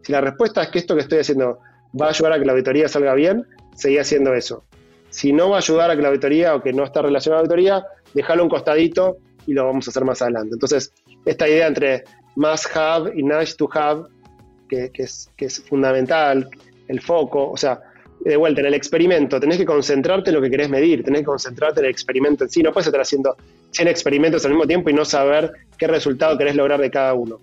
[0.01, 1.59] Si la respuesta es que esto que estoy haciendo
[1.99, 4.65] va a ayudar a que la auditoría salga bien, seguí haciendo eso.
[5.09, 7.43] Si no va a ayudar a que la auditoría o que no está relacionada a
[7.43, 10.49] la auditoría, déjalo un costadito y lo vamos a hacer más adelante.
[10.55, 10.91] Entonces,
[11.23, 12.03] esta idea entre
[12.35, 14.03] must have y nice to have,
[14.67, 16.49] que es fundamental,
[16.87, 17.81] el foco, o sea,
[18.19, 21.25] de vuelta, en el experimento, tenés que concentrarte en lo que querés medir, tenés que
[21.25, 23.35] concentrarte en el experimento en sí, no puedes estar haciendo
[23.71, 27.39] 100 experimentos al mismo tiempo y no saber qué resultado querés lograr de cada uno.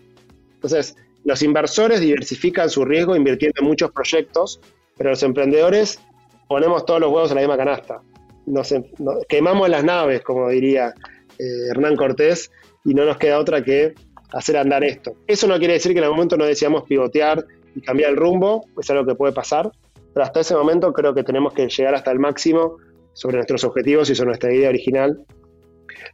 [0.55, 4.61] Entonces, los inversores diversifican su riesgo invirtiendo en muchos proyectos,
[4.97, 6.01] pero los emprendedores
[6.49, 8.01] ponemos todos los huevos en la misma canasta.
[8.47, 8.84] Nos, em,
[9.28, 10.95] quemamos las naves, como diría
[11.38, 12.51] eh, Hernán Cortés,
[12.84, 13.95] y no nos queda otra que
[14.32, 15.14] hacer andar esto.
[15.26, 17.45] Eso no quiere decir que en algún momento no deseamos pivotear
[17.75, 19.71] y cambiar el rumbo, es algo que puede pasar,
[20.12, 22.77] pero hasta ese momento creo que tenemos que llegar hasta el máximo
[23.12, 25.25] sobre nuestros objetivos y sobre nuestra idea original.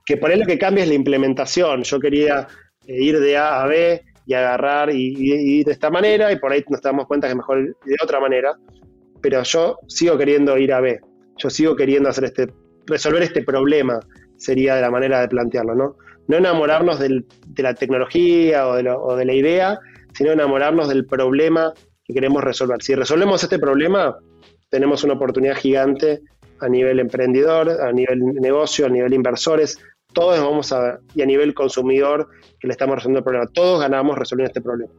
[0.04, 1.82] Que por ahí lo que cambia es la implementación.
[1.82, 2.46] Yo quería
[2.86, 6.52] eh, ir de A a B y agarrar y, ir de esta manera y por
[6.52, 8.56] ahí nos damos cuenta que es mejor ir de otra manera.
[9.22, 11.00] Pero yo sigo queriendo ir a B.
[11.38, 12.48] Yo sigo queriendo hacer este,
[12.86, 14.00] resolver este problema,
[14.36, 15.96] sería de la manera de plantearlo, ¿no?
[16.28, 17.22] No enamorarnos de
[17.56, 19.78] la tecnología o de, o de la idea,
[20.16, 21.72] sino enamorarnos del problema
[22.04, 22.82] que queremos resolver.
[22.82, 24.16] Si resolvemos este problema,
[24.70, 26.20] tenemos una oportunidad gigante
[26.60, 29.78] a nivel emprendedor, a nivel negocio, a nivel inversores,
[30.12, 33.46] todos vamos a, y a nivel consumidor que le estamos resolviendo el problema.
[33.52, 34.92] Todos ganamos resolviendo este problema.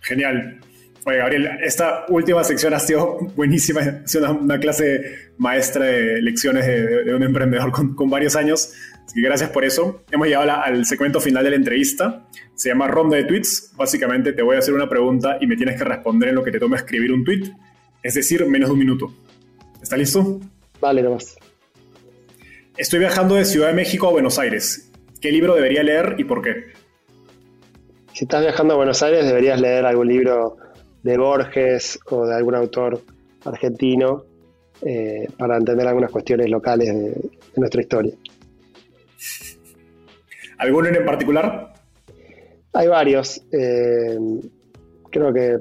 [0.00, 0.60] Genial.
[1.04, 6.66] Oye, Gabriel, esta última sección ha sido buenísima, ha sido una, clase maestra de lecciones
[6.66, 8.72] de, un emprendedor con, con, varios años.
[9.08, 10.02] Así que gracias por eso.
[10.10, 12.28] Hemos llegado al segmento final de la entrevista.
[12.54, 13.72] Se llama ronda de tweets.
[13.74, 16.50] Básicamente te voy a hacer una pregunta y me tienes que responder en lo que
[16.50, 17.50] te toma escribir un tweet.
[18.02, 19.10] Es decir, menos de un minuto.
[19.80, 20.40] ¿Está listo?
[20.78, 21.36] Vale, nomás.
[22.76, 24.92] Estoy viajando de Ciudad de México a Buenos Aires.
[25.22, 26.66] ¿Qué libro debería leer y por qué?
[28.12, 30.58] Si estás viajando a Buenos Aires, deberías leer algún libro
[31.02, 33.00] de Borges o de algún autor
[33.46, 34.24] argentino
[34.82, 38.12] eh, para entender algunas cuestiones locales de, nuestra historia.
[40.58, 41.72] ¿Alguno en particular?
[42.72, 43.42] Hay varios.
[43.52, 44.18] Eh,
[45.10, 45.58] creo que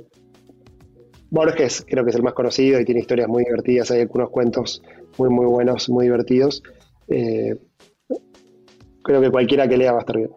[1.30, 3.92] Borges creo que es el más conocido y tiene historias muy divertidas.
[3.92, 4.82] Hay algunos cuentos
[5.18, 6.64] muy, muy buenos, muy divertidos.
[7.08, 7.56] Eh,
[9.04, 10.32] creo que cualquiera que lea va a estar bien.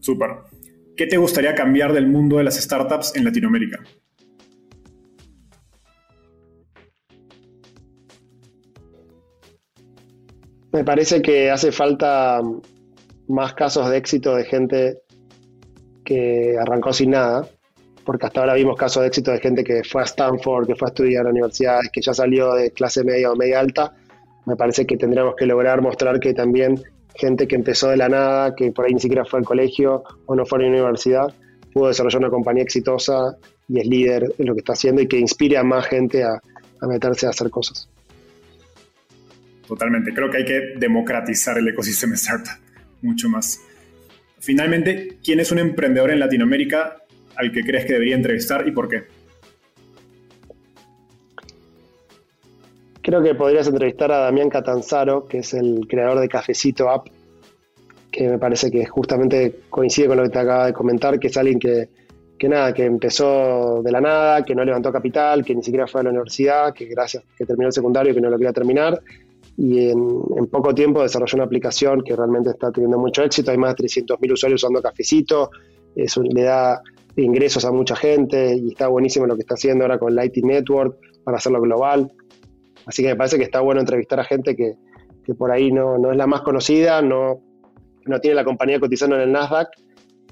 [0.00, 0.30] Súper.
[0.96, 3.80] ¿Qué te gustaría cambiar del mundo de las startups en Latinoamérica?
[10.72, 12.40] Me parece que hace falta
[13.28, 14.98] más casos de éxito de gente
[16.04, 17.46] que arrancó sin nada,
[18.04, 20.88] porque hasta ahora vimos casos de éxito de gente que fue a Stanford, que fue
[20.88, 23.92] a estudiar a universidades, que ya salió de clase media o media alta.
[24.46, 26.82] Me parece que tendríamos que lograr mostrar que también
[27.14, 30.34] gente que empezó de la nada, que por ahí ni siquiera fue al colegio o
[30.34, 31.32] no fue a la universidad,
[31.72, 33.36] pudo desarrollar una compañía exitosa
[33.68, 36.40] y es líder en lo que está haciendo y que inspire a más gente a,
[36.86, 37.88] meterse a hacer cosas.
[39.68, 42.71] Totalmente, creo que hay que democratizar el ecosistema startup
[43.02, 43.60] mucho más.
[44.38, 46.96] Finalmente, ¿quién es un emprendedor en Latinoamérica
[47.36, 49.04] al que crees que debería entrevistar y por qué?
[53.02, 57.08] Creo que podrías entrevistar a Damián Catanzaro, que es el creador de Cafecito App,
[58.10, 61.36] que me parece que justamente coincide con lo que te acaba de comentar, que es
[61.36, 61.88] alguien que,
[62.38, 66.00] que nada, que empezó de la nada, que no levantó capital, que ni siquiera fue
[66.00, 69.00] a la universidad, que gracias que terminó el secundario, que no lo quería terminar.
[69.56, 73.50] Y en, poco tiempo desarrolló una aplicación que realmente está teniendo mucho éxito.
[73.50, 75.50] Hay más de 300.000 usuarios usando Cafecito.
[75.94, 76.80] Eso le da
[77.16, 80.96] ingresos a mucha gente y está buenísimo lo que está haciendo ahora con Lighting Network
[81.24, 82.10] para hacerlo global.
[82.86, 84.74] Así que me parece que está bueno entrevistar a gente que,
[85.24, 87.40] que por ahí no, no, es la más conocida, no,
[88.06, 89.68] no tiene la compañía cotizando en el Nasdaq,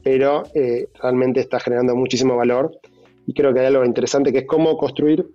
[0.02, 2.78] pero eh, realmente está generando muchísimo valor.
[3.26, 5.26] Y creo que hay algo interesante que es cómo construir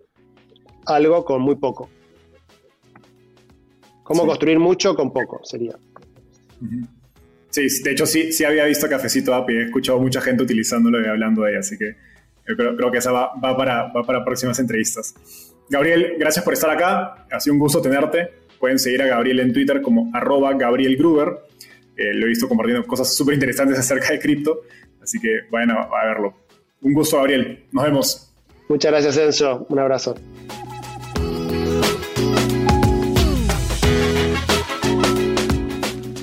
[0.85, 1.89] algo con muy poco.
[4.05, 5.75] Cómo construir mucho con poco, sería.
[7.49, 11.01] Sí, de hecho sí, sí había visto Cafecito App y he escuchado mucha gente utilizándolo
[11.01, 11.95] y hablando de ella, así que
[12.43, 15.15] creo, creo que esa va, va, para, va para próximas entrevistas.
[15.69, 18.29] Gabriel, gracias por estar acá, ha sido un gusto tenerte.
[18.59, 21.39] Pueden seguir a Gabriel en Twitter como arroba Gabriel Gruber.
[21.97, 24.61] Eh, lo he visto compartiendo cosas súper interesantes acerca de cripto,
[25.01, 26.35] así que vayan a, a verlo.
[26.81, 27.65] Un gusto, Gabriel.
[27.71, 28.33] Nos vemos.
[28.69, 29.65] Muchas gracias, Enzo.
[29.67, 30.15] Un abrazo.